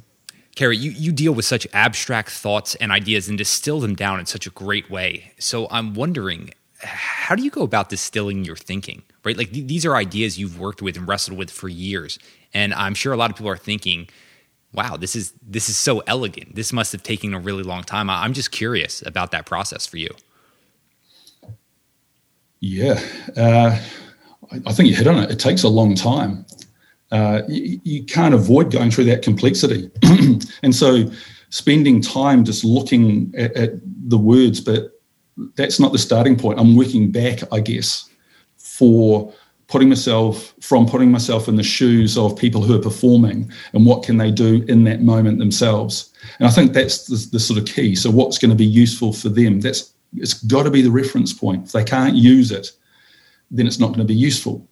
[0.55, 4.25] Ceri, you, you deal with such abstract thoughts and ideas and distill them down in
[4.25, 5.33] such a great way.
[5.37, 9.03] So I'm wondering, how do you go about distilling your thinking?
[9.25, 9.35] Right?
[9.37, 12.19] Like th- these are ideas you've worked with and wrestled with for years,
[12.53, 14.07] and I'm sure a lot of people are thinking,
[14.73, 16.55] "Wow, this is this is so elegant.
[16.55, 19.97] This must have taken a really long time." I'm just curious about that process for
[19.97, 20.09] you.
[22.61, 22.99] Yeah,
[23.35, 23.77] uh,
[24.65, 25.31] I think you hit on it.
[25.31, 26.45] It takes a long time.
[27.11, 29.91] Uh, you, you, can't avoid going through that complexity,
[30.63, 31.09] and so
[31.49, 33.71] spending time just looking at, at
[34.09, 34.99] the words, but
[35.55, 36.59] that's not the starting point.
[36.59, 38.09] I'm working back, I guess
[38.77, 39.33] for
[39.67, 44.03] putting myself from putting myself in the shoes of people who are performing and what
[44.03, 46.13] can they do in that moment themselves.
[46.39, 47.95] And i think that's the, the sort of key.
[47.95, 49.61] So what's going to be useful for them?
[49.61, 51.65] That's it's got to be the reference point.
[51.65, 52.71] If they can't use it
[53.51, 54.67] then it's not going to be useful.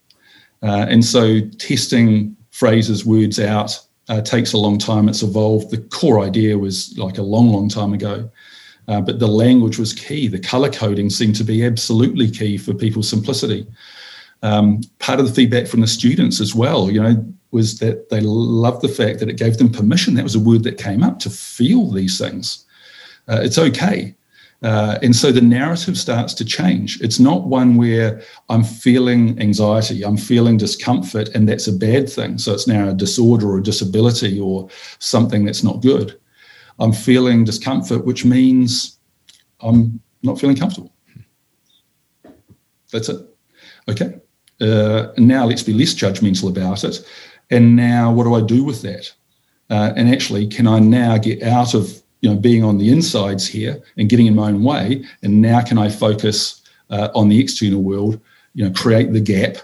[0.62, 3.80] Uh, and so testing phrases words out
[4.10, 5.08] uh, takes a long time.
[5.10, 5.72] It's evolved.
[5.72, 8.30] The core idea was like a long long time ago
[8.88, 10.27] uh, but the language was key.
[10.27, 13.65] The color coding seemed to be absolutely key for people's simplicity.
[14.41, 18.19] Um, part of the feedback from the students as well, you know, was that they
[18.19, 20.15] loved the fact that it gave them permission.
[20.15, 22.65] That was a word that came up to feel these things.
[23.29, 24.15] Uh, it's okay.
[24.63, 26.99] Uh, and so the narrative starts to change.
[27.01, 32.38] It's not one where I'm feeling anxiety, I'm feeling discomfort, and that's a bad thing.
[32.38, 34.69] So it's now a disorder or a disability or
[34.99, 36.17] something that's not good.
[36.80, 38.97] I'm feeling discomfort, which means
[39.61, 40.93] I'm not feeling comfortable.
[42.91, 43.21] That's it.
[43.89, 44.19] Okay.
[44.61, 47.05] Uh, now let's be less judgmental about it.
[47.51, 49.11] And now what do I do with that?
[49.69, 53.47] Uh, and actually, can I now get out of you know being on the insides
[53.47, 55.05] here and getting in my own way?
[55.21, 58.19] And now can I focus uh, on the external world?
[58.53, 59.57] You know, create the gap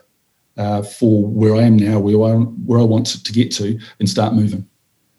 [0.58, 4.10] uh, for where I am now, where I where I want to get to, and
[4.10, 4.69] start moving.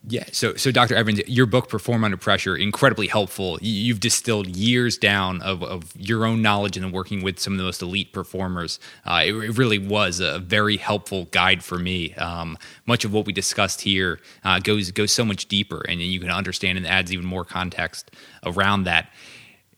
[0.08, 0.24] Yeah.
[0.32, 0.94] So, so Dr.
[0.94, 3.58] Evans, your book, Perform Under Pressure, incredibly helpful.
[3.60, 7.64] You've distilled years down of, of your own knowledge and working with some of the
[7.64, 8.80] most elite performers.
[9.04, 12.14] Uh, it, it, really was a very helpful guide for me.
[12.14, 16.18] Um, much of what we discussed here uh, goes goes so much deeper, and you
[16.18, 18.10] can understand and adds even more context
[18.46, 19.10] around that.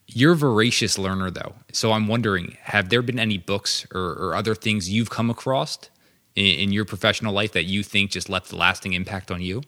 [0.07, 1.55] You're a voracious learner, though.
[1.73, 5.79] So I'm wondering, have there been any books or, or other things you've come across
[6.37, 9.63] in, in your professional life that you think just left a lasting impact on you?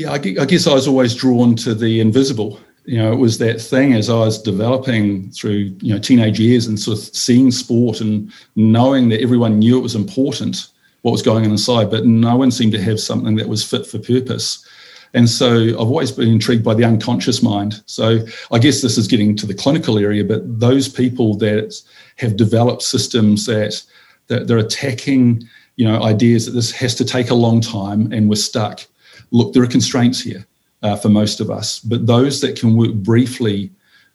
[0.00, 2.58] Yeah, I guess I was always drawn to the invisible.
[2.86, 6.66] You know, it was that thing as I was developing through you know teenage years
[6.66, 10.68] and sort of seeing sport and knowing that everyone knew it was important
[11.02, 13.86] what was going on inside, but no one seemed to have something that was fit
[13.86, 14.66] for purpose.
[15.12, 17.82] And so I've always been intrigued by the unconscious mind.
[17.84, 18.20] So
[18.52, 21.78] I guess this is getting to the clinical area, but those people that
[22.16, 23.82] have developed systems that,
[24.28, 25.46] that they're attacking,
[25.76, 28.86] you know, ideas that this has to take a long time and we're stuck
[29.30, 30.46] look, there are constraints here
[30.82, 33.70] uh, for most of us, but those that can work briefly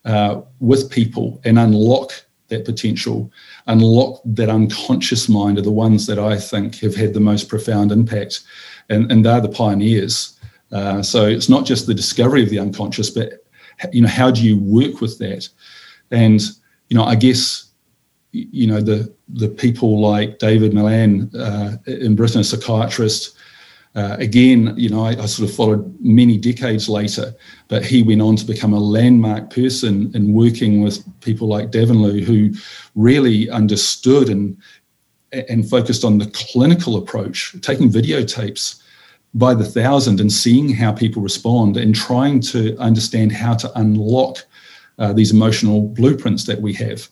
[0.06, 2.12] uh, with people and unlock
[2.48, 3.32] that potential,
[3.68, 7.92] unlock that unconscious mind, are the ones that I think have had the most profound
[7.92, 8.42] impact,
[8.90, 10.40] and, and they're the pioneers.
[10.72, 13.46] Uh, so it's not just the discovery of the unconscious, but
[13.92, 15.48] you know how do you work with that?
[16.12, 16.42] And
[16.90, 17.72] you know, I guess
[18.32, 23.38] you know the the people like David Malan uh, in Britain, a psychiatrist,
[23.96, 27.34] uh, again, you know, I, I, sort of followed many decades later,
[27.70, 32.22] but he went on to become a landmark person in working with people like Davanloo,
[32.22, 32.52] who
[32.96, 34.58] really understood and
[35.50, 38.82] and focused on the clinical approach, taking videotapes
[39.34, 44.46] by the thousand and seeing how people respond and trying to understand how to unlock
[44.98, 47.10] uh, these emotional blueprints that we have.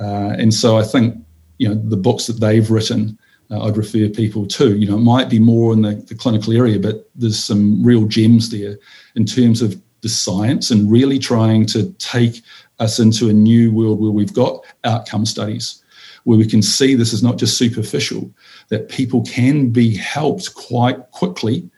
[0.00, 1.16] Uh, and so I think
[1.56, 3.18] you know the books that they've written
[3.50, 4.76] uh, I'd refer people to.
[4.76, 8.06] You know, it might be more in the, the clinical area, but there's some real
[8.06, 8.78] gems there
[9.14, 12.42] in terms of the science and really trying to take
[12.78, 15.82] us into a new world where we've got outcome studies
[16.24, 18.30] where we can see this is not just superficial,
[18.68, 21.68] that people can be helped quite quickly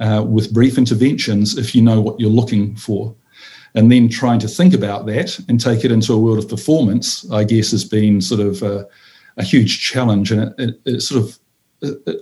[0.00, 3.14] uh, with brief interventions if you know what you're looking for.
[3.74, 7.30] And then trying to think about that and take it into a world of performance,
[7.30, 8.84] I guess, has been sort of uh,
[9.38, 11.38] a huge challenge, and it, it, it sort of,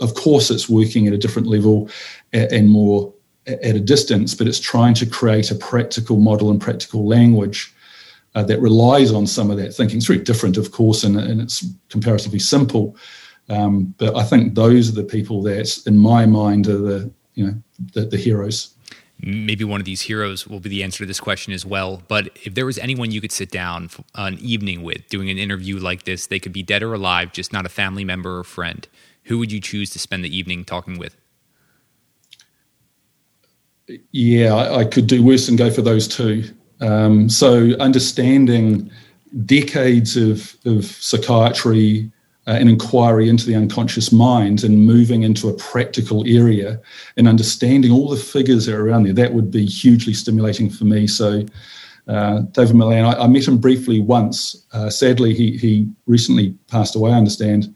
[0.01, 1.91] of course, it's working at a different level
[2.33, 3.13] and more
[3.47, 7.73] at a distance, but it's trying to create a practical model and practical language
[8.35, 9.97] uh, that relies on some of that thinking.
[9.97, 12.97] It's very different, of course, and, and it's comparatively simple.
[13.49, 17.47] Um, but I think those are the people that, in my mind, are the you
[17.47, 17.55] know
[17.93, 18.76] the, the heroes
[19.21, 22.03] maybe one of these heroes will be the answer to this question as well.
[22.09, 25.79] But if there was anyone you could sit down an evening with doing an interview
[25.79, 28.87] like this, they could be dead or alive, just not a family member or friend.
[29.25, 31.17] Who would you choose to spend the evening talking with?
[34.13, 36.45] Yeah, I, could do worse than go for those two.
[36.81, 38.91] Um, so understanding
[39.45, 42.11] decades of, of psychiatry
[42.47, 46.81] uh, an inquiry into the unconscious mind and moving into a practical area
[47.17, 50.85] and understanding all the figures that are around there, that would be hugely stimulating for
[50.85, 51.07] me.
[51.07, 51.45] So,
[52.07, 54.65] uh, David Malan, I, I, met him briefly once.
[54.73, 57.75] Uh, sadly, he, he recently passed away, I understand,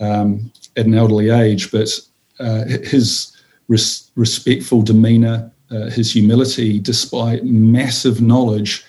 [0.00, 1.88] um, at an elderly age, but
[2.40, 3.36] uh, his
[3.68, 8.84] res- respectful demeanor, uh, his humility, despite massive knowledge,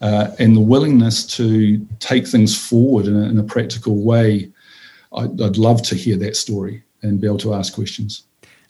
[0.00, 4.50] uh, and the willingness to take things forward in a, in a practical way
[5.12, 8.24] I'd, I'd love to hear that story and be able to ask questions.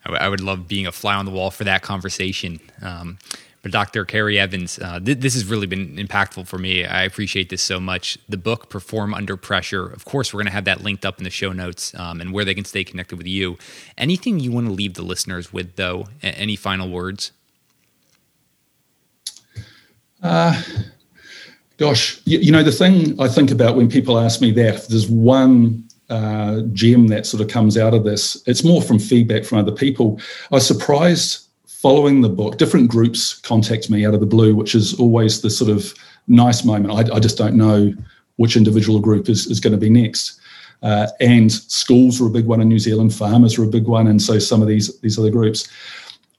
[0.05, 2.59] I would love being a fly on the wall for that conversation.
[2.81, 3.17] Um,
[3.63, 4.05] but Dr.
[4.05, 6.85] Ceri Evans, uh, th- this has really been impactful for me.
[6.85, 8.17] I appreciate this so much.
[8.29, 11.23] The book, Perform Under Pressure, of course, we're going to have that linked up in
[11.23, 13.57] the show notes um, and where they can stay connected with you.
[13.97, 16.07] Anything you want to leave the listeners with, though?
[16.23, 17.31] A- any final words?
[20.21, 20.61] Uh,
[21.77, 24.87] gosh, you, you know, the thing I think about when people ask me that, if
[24.87, 28.41] there's one uh, gem that sort of comes out of this.
[28.45, 30.19] It's more from feedback from other people.
[30.51, 32.57] I was surprised following the book.
[32.57, 35.93] Different groups contact me out of the blue, which is always the sort of
[36.27, 36.93] nice moment.
[36.93, 37.93] I, I just don't know
[38.37, 40.39] which individual group is, is going to be next.
[40.83, 44.07] Uh, and schools were a big one in New Zealand, farmers were a big one,
[44.07, 45.67] and so some of these these other groups.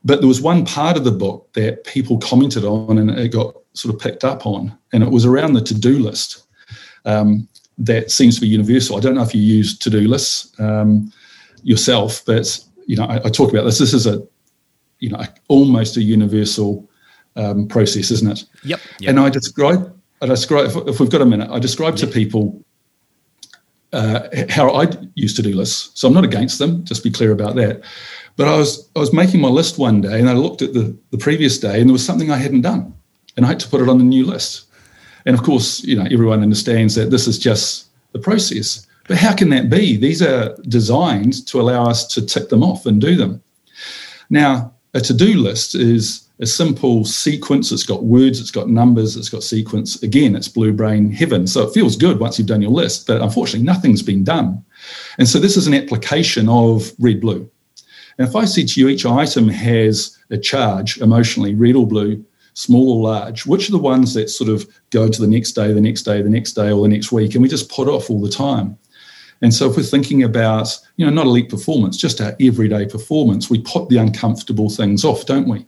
[0.04, 3.54] but there was one part of the book that people commented on and it got
[3.74, 6.44] sort of picked up on, and it was around the to do list.
[7.04, 7.48] Um,
[7.78, 8.96] that seems to be universal.
[8.96, 11.12] I don't know if you use to do lists um,
[11.62, 13.78] yourself, but you know, I, I, talk about this.
[13.78, 14.26] This is a,
[14.98, 16.88] you know, almost a universal
[17.36, 18.44] um, process, isn't it?
[18.64, 19.10] Yep, yep.
[19.10, 22.08] And I describe, I describe if, we've got a minute, I describe yep.
[22.08, 22.64] to people
[23.92, 25.90] uh, how I use to do lists.
[25.94, 26.84] So I'm not against them.
[26.84, 27.82] Just be clear about that.
[28.36, 30.96] But I was I was making my list one day, and I looked at the
[31.10, 32.94] the previous day, and there was something I hadn't done,
[33.36, 34.67] and I had to put it on the new list.
[35.28, 38.86] And of course, you know, everyone understands that this is just the process.
[39.06, 39.98] But how can that be?
[39.98, 43.42] These are designed to allow us to tick them off and do them.
[44.30, 47.70] Now, a to do list is a simple sequence.
[47.70, 50.02] It's got words, it's got numbers, it's got sequence.
[50.02, 51.46] Again, it's blue brain heaven.
[51.46, 54.64] So it feels good once you've done your list, but unfortunately, nothing's been done.
[55.18, 57.50] And so this is an application of red blue.
[58.16, 62.24] And if I said to you each item has a charge emotionally, red or blue,
[62.58, 65.72] small or large, which are the ones that sort of go to the next day,
[65.72, 68.10] the next day, the next day, or the next week, and we just put off
[68.10, 68.76] all the time.
[69.40, 73.48] And so if we're thinking about, you know, not elite performance, just our everyday performance,
[73.48, 75.64] we put the uncomfortable things off, don't we?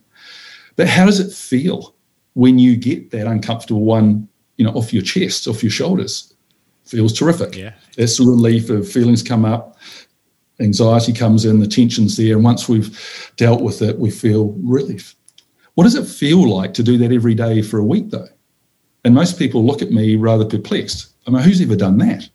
[0.75, 1.95] But how does it feel
[2.33, 4.27] when you get that uncomfortable one,
[4.57, 6.33] you know, off your chest, off your shoulders?
[6.83, 7.55] Feels terrific.
[7.55, 7.71] Yeah.
[7.97, 9.77] It's a relief of feelings come up,
[10.59, 15.15] anxiety comes in, the tension's there, and once we've dealt with it, we feel relief.
[15.81, 18.27] What does it feel like to do that every day for a week, though?
[19.03, 21.11] And most people look at me rather perplexed.
[21.25, 22.29] I mean, who's ever done that?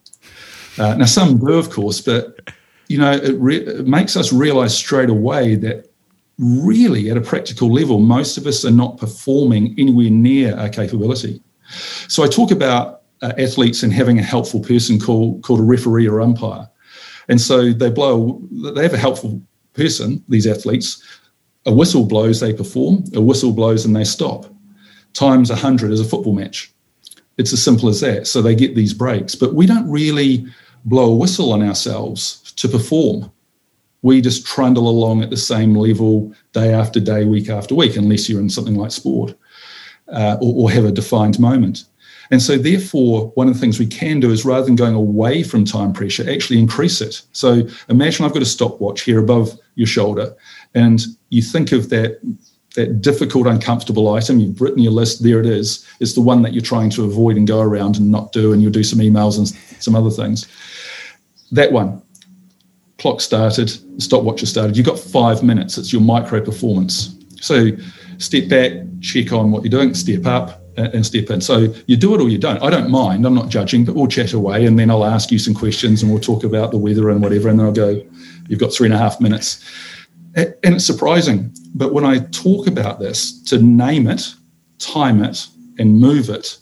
[0.78, 2.40] Uh, now, some do, of course, but
[2.88, 5.88] you know, it, re- it makes us realize straight away that
[6.38, 11.40] really, at a practical level, most of us are not performing anywhere near our capability.
[12.08, 16.08] So I talk about uh, athletes and having a helpful person called called a referee
[16.08, 16.68] or umpire,
[17.28, 18.42] and so they blow.
[18.50, 19.40] They have a helpful
[19.72, 20.24] person.
[20.28, 21.00] These athletes
[21.66, 23.04] a whistle blows, they perform.
[23.14, 24.46] A whistle blows and they stop.
[25.12, 26.72] Times 100 is a football match.
[27.36, 28.26] It's as simple as that.
[28.26, 29.34] So they get these breaks.
[29.34, 30.46] But we don't really
[30.84, 33.30] blow a whistle on ourselves to perform.
[34.02, 38.28] We just trundle along at the same level day after day, week after week, unless
[38.28, 39.34] you're in something like sport
[40.08, 41.84] uh, or, or have a defined moment.
[42.30, 45.42] And so, therefore, one of the things we can do is rather than going away
[45.42, 47.22] from time pressure, actually increase it.
[47.32, 50.34] So, imagine I've got a stopwatch here above your shoulder,
[50.74, 52.20] and you think of that
[52.76, 54.38] that difficult, uncomfortable item.
[54.38, 55.22] You've written your list.
[55.22, 55.86] There it is.
[55.98, 58.62] It's the one that you're trying to avoid and go around and not do, and
[58.62, 59.48] you'll do some emails and
[59.82, 60.46] some other things.
[61.52, 62.02] That one,
[62.98, 63.70] clock started,
[64.00, 64.76] stopwatch has started.
[64.76, 65.78] You've got five minutes.
[65.78, 67.16] It's your micro performance.
[67.40, 67.70] So
[68.18, 71.40] step back, check on what you're doing, step up, and step in.
[71.40, 72.62] So you do it or you don't.
[72.62, 73.24] I don't mind.
[73.26, 76.12] I'm not judging, but we'll chat away and then I'll ask you some questions and
[76.12, 77.48] we'll talk about the weather and whatever.
[77.48, 78.04] And then I'll go,
[78.48, 79.64] you've got three and a half minutes.
[80.36, 81.50] And it's surprising.
[81.74, 84.34] But when I talk about this, to name it,
[84.78, 85.46] time it,
[85.78, 86.58] and move it,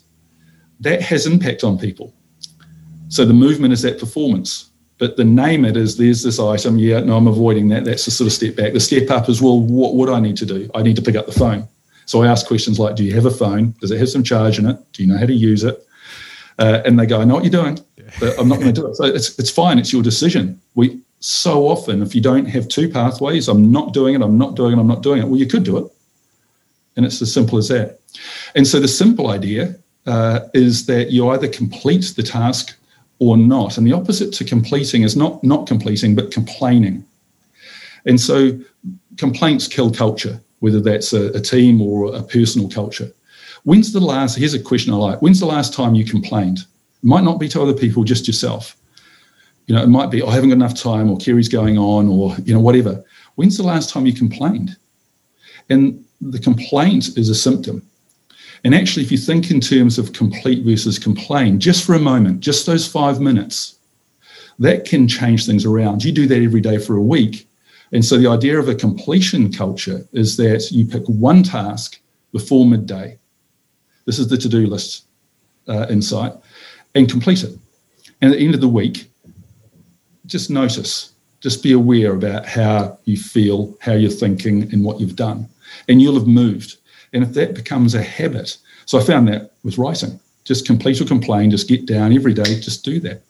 [0.79, 2.13] that has impact on people.
[3.09, 4.69] So the movement is that performance.
[4.97, 7.83] But the name it is there's this item, yeah, no, I'm avoiding that.
[7.83, 8.71] That's the sort of step back.
[8.71, 10.69] The step up is, well, what would I need to do?
[10.73, 11.67] I need to pick up the phone.
[12.05, 13.75] So I ask questions like, do you have a phone?
[13.81, 14.77] Does it have some charge in it?
[14.93, 15.85] Do you know how to use it?
[16.59, 17.77] Uh, and they go, I know what you're doing,
[18.21, 18.95] but I'm not going to do it.
[18.95, 19.79] So it's, it's fine.
[19.79, 20.61] It's your decision.
[20.75, 24.55] We so often, if you don't have two pathways, I'm not doing it, I'm not
[24.55, 25.27] doing it, I'm not doing it.
[25.27, 25.91] Well, you could do it.
[26.95, 27.99] And it's as simple as that.
[28.53, 32.77] And so the simple idea uh, is that you either complete the task
[33.17, 33.77] or not.
[33.77, 37.03] And the opposite to completing is not not completing, but complaining.
[38.05, 38.59] And so
[39.17, 43.11] complaints kill culture whether that's a, a team or a personal culture.
[43.63, 46.59] When's the last, here's a question I like, when's the last time you complained?
[46.59, 48.77] It might not be to other people, just yourself.
[49.67, 52.07] You know, it might be, oh, I haven't got enough time or Kerry's going on
[52.07, 53.03] or, you know, whatever.
[53.35, 54.77] When's the last time you complained?
[55.69, 57.81] And the complaint is a symptom.
[58.63, 62.39] And actually, if you think in terms of complete versus complain, just for a moment,
[62.39, 63.77] just those five minutes,
[64.59, 66.03] that can change things around.
[66.03, 67.47] You do that every day for a week,
[67.91, 71.99] and so the idea of a completion culture is that you pick one task
[72.31, 73.17] before midday.
[74.05, 75.05] This is the to do list
[75.67, 76.33] uh, insight
[76.93, 77.57] and complete it.
[78.21, 79.11] And at the end of the week,
[80.25, 85.15] just notice, just be aware about how you feel, how you're thinking, and what you've
[85.15, 85.47] done.
[85.87, 86.77] And you'll have moved.
[87.13, 91.05] And if that becomes a habit, so I found that with writing, just complete or
[91.05, 93.21] complain, just get down every day, just do that.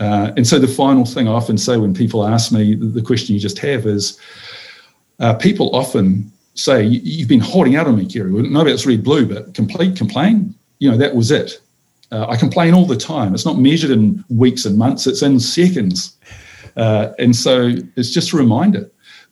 [0.00, 3.34] Uh, and so the final thing I often say when people ask me the question
[3.34, 4.18] you just have is
[5.18, 8.32] uh, people often say, You've been holding out on me, Ceri.
[8.32, 11.60] Well, no, it's red blue, but complete complain, you know, that was it.
[12.10, 13.34] Uh, I complain all the time.
[13.34, 16.16] It's not measured in weeks and months, it's in seconds.
[16.76, 18.90] Uh, and so it's just a reminder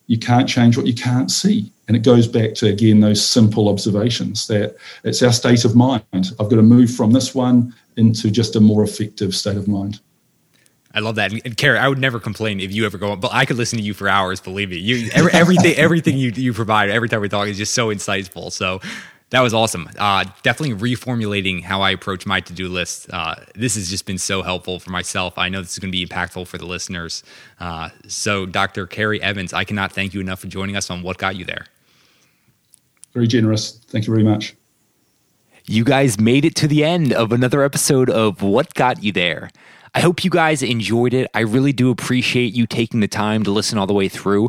[0.09, 1.73] you can't change what you can't see.
[1.89, 6.05] And it goes back to, again, those simple observations that it's our state of mind.
[6.13, 10.01] I've got to move from this one into just a more effective state of mind.
[10.95, 11.33] I love that.
[11.33, 13.79] And, Ceri, I would never complain if you ever go, on, but I could listen
[13.79, 14.41] to you for hours.
[14.41, 17.75] Believe me, you every, everything everything you you provide every time we talk is just
[17.75, 18.51] so insightful.
[18.51, 18.81] So
[19.31, 19.89] that was awesome.
[19.99, 23.11] Uh, definitely reformulating how I approach my to do list.
[23.13, 25.37] Uh, this has just been so helpful for myself.
[25.37, 27.25] I know this is going to be impactful for the listeners.
[27.59, 28.87] Uh, so, Dr.
[28.87, 31.67] Ceri Evans, I cannot thank you enough for joining us on What Got You There.
[33.15, 33.79] Very generous.
[33.89, 34.55] Thank you very much.
[35.67, 39.51] You guys made it to the end of another episode of What Got You There.
[39.97, 41.29] I hope you guys enjoyed it.
[41.35, 44.49] I really do appreciate you taking the time to listen all the way through.